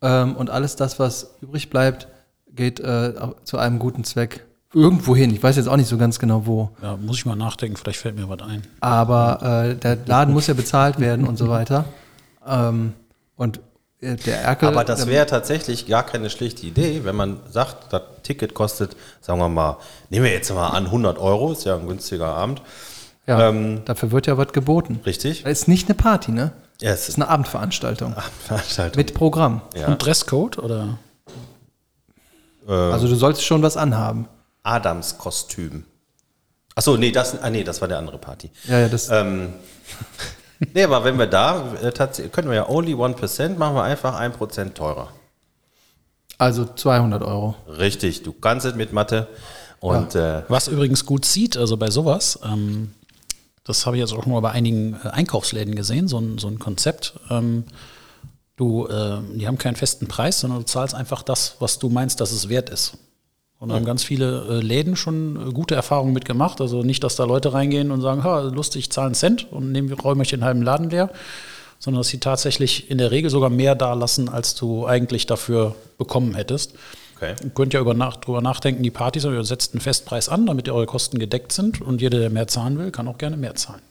[0.02, 2.08] ähm, und alles das, was übrig bleibt,
[2.56, 5.32] geht äh, zu einem guten Zweck irgendwo hin.
[5.34, 6.70] Ich weiß jetzt auch nicht so ganz genau wo.
[6.82, 8.64] Ja, muss ich mal nachdenken, vielleicht fällt mir was ein.
[8.80, 11.86] Aber äh, der Laden muss ja bezahlt werden und so weiter.
[12.46, 12.94] Ähm,
[13.36, 13.60] und
[14.02, 14.70] äh, der Erkel.
[14.70, 18.96] Aber das der- wäre tatsächlich gar keine schlechte Idee, wenn man sagt, das Ticket kostet,
[19.22, 19.78] sagen wir mal,
[20.10, 22.62] nehmen wir jetzt mal an 100 Euro, ist ja ein günstiger Abend.
[23.28, 25.00] Ja, ähm, dafür wird ja was geboten.
[25.06, 25.44] Richtig?
[25.44, 26.54] Das ist nicht eine Party, ne?
[26.82, 28.98] Ja, es ist ist eine Abendveranstaltung eine Veranstaltung.
[28.98, 29.62] mit Programm.
[29.76, 29.88] Ja.
[29.88, 30.98] Und Dresscode oder?
[32.68, 34.28] Also du sollst schon was anhaben.
[34.64, 35.86] Adams-Kostüm.
[36.76, 38.52] Achso, nee, das, ah, nee, das war der andere Party.
[38.66, 39.10] Ja, ja, das.
[39.10, 39.54] Ähm,
[40.74, 41.92] nee, aber wenn wir da, äh,
[42.30, 45.10] können wir ja only 1%, machen wir einfach 1% teurer.
[46.38, 47.56] Also 200 Euro.
[47.68, 49.28] Richtig, du kannst es mit Mathe.
[49.80, 52.94] Und äh, Was übrigens gut sieht, also bei sowas, ähm,
[53.68, 56.48] das habe ich jetzt auch schon mal bei einigen äh, Einkaufsläden gesehen, so ein, so
[56.48, 57.20] ein Konzept.
[57.30, 57.66] Ähm,
[58.56, 62.22] du, äh, die haben keinen festen Preis, sondern du zahlst einfach das, was du meinst,
[62.22, 62.98] dass es wert ist.
[63.60, 66.62] Und da haben ganz viele äh, Läden schon äh, gute Erfahrungen mitgemacht.
[66.62, 69.72] Also nicht, dass da Leute reingehen und sagen, ha, lustig, ich zahle einen Cent und
[69.72, 71.10] nehmen wir räume ich den halben Laden leer,
[71.80, 75.76] sondern dass sie tatsächlich in der Regel sogar mehr da lassen, als du eigentlich dafür
[75.98, 76.74] bekommen hättest.
[77.18, 77.36] Okay.
[77.44, 80.46] Ihr könnt ja über nach, drüber nachdenken, die Partys, aber ihr setzt einen Festpreis an,
[80.46, 83.56] damit eure Kosten gedeckt sind und jeder, der mehr zahlen will, kann auch gerne mehr
[83.56, 83.82] zahlen.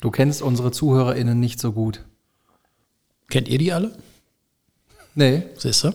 [0.00, 2.00] Du kennst unsere ZuhörerInnen nicht so gut.
[3.28, 3.92] Kennt ihr die alle?
[5.14, 5.90] Nee, Siehst du?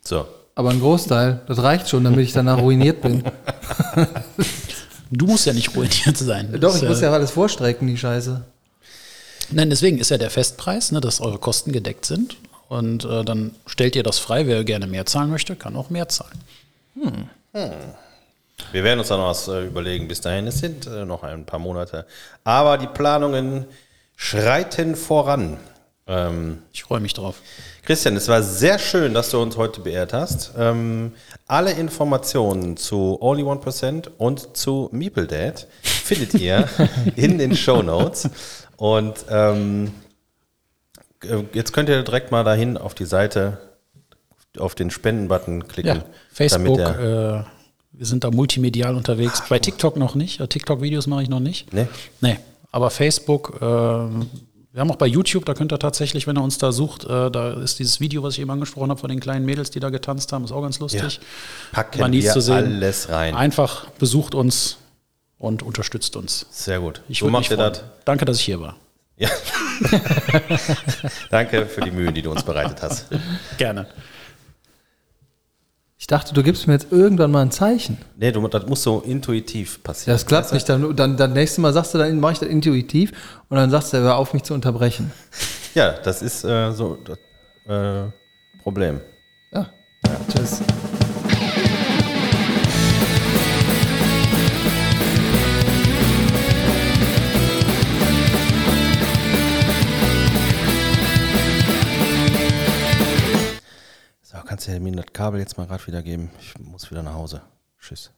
[0.00, 0.26] So.
[0.54, 1.42] aber ein Großteil.
[1.48, 3.24] Das reicht schon, damit ich danach ruiniert bin.
[5.10, 6.52] Du musst ja nicht ruiniert sein.
[6.52, 8.44] Doch, Das ich muss äh, ja alles vorstrecken, die Scheiße.
[9.52, 12.36] Nein, deswegen ist ja der Festpreis, ne, dass eure Kosten gedeckt sind.
[12.68, 14.46] Und äh, dann stellt ihr das frei.
[14.46, 16.40] Wer gerne mehr zahlen möchte, kann auch mehr zahlen.
[18.72, 20.08] Wir werden uns dann noch was äh, überlegen.
[20.08, 22.06] Bis dahin, es sind äh, noch ein paar Monate.
[22.44, 23.66] Aber die Planungen
[24.16, 25.58] schreiten voran.
[26.06, 27.36] Ähm, Ich freue mich drauf.
[27.84, 30.52] Christian, es war sehr schön, dass du uns heute beehrt hast.
[30.58, 31.12] Ähm,
[31.46, 36.68] alle Informationen zu Only 1% und zu Meeple Dad findet ihr
[37.16, 38.28] in den Show Notes.
[38.76, 40.05] Und ähm, äh,
[41.52, 43.58] jetzt könnt ihr direkt mal dahin auf die Seite,
[44.58, 45.96] auf den Spenden-Button klicken.
[45.98, 47.42] Ja, Facebook, äh,
[47.92, 49.42] wir sind da multimedial unterwegs.
[49.48, 50.40] Bei TikTok noch nicht.
[50.40, 51.72] Äh, TikTok-Videos mache ich noch nicht.
[51.72, 51.88] ne?
[52.20, 52.38] Nee,
[52.70, 56.58] aber Facebook, äh, wir haben auch bei YouTube, da könnt ihr tatsächlich, wenn ihr uns
[56.58, 59.46] da sucht, äh, da ist dieses Video, was ich eben angesprochen habe, von den kleinen
[59.46, 61.20] Mädels, die da getanzt haben, ist auch ganz lustig.
[61.72, 62.54] Packen War nie wir zu sehen.
[62.56, 63.34] alles rein.
[63.34, 64.76] Einfach besucht uns
[65.38, 66.46] und unterstützt uns.
[66.50, 67.00] Sehr gut.
[67.08, 67.82] Ich so macht ihr das.
[68.04, 68.76] Danke, dass ich hier war.
[69.18, 69.30] Ja.
[71.30, 73.06] Danke für die Mühe, die du uns bereitet hast.
[73.56, 73.86] Gerne.
[75.98, 77.96] Ich dachte, du gibst mir jetzt irgendwann mal ein Zeichen.
[78.16, 80.14] Nee, du, das muss so intuitiv Ja, passieren.
[80.14, 80.68] das klappt nicht.
[80.68, 83.12] Dann, dann, dann nächstes Mal sagst du, dann mache ich das intuitiv
[83.48, 85.10] und dann sagst du, hör auf mich zu unterbrechen.
[85.74, 87.18] Ja, das ist äh, so das
[87.66, 88.10] äh,
[88.62, 89.00] Problem.
[89.52, 89.70] Ja.
[90.30, 90.60] Tschüss.
[104.56, 106.30] Kannst du mir das Kabel jetzt mal gerade wieder geben?
[106.40, 107.42] Ich muss wieder nach Hause.
[107.78, 108.10] Tschüss.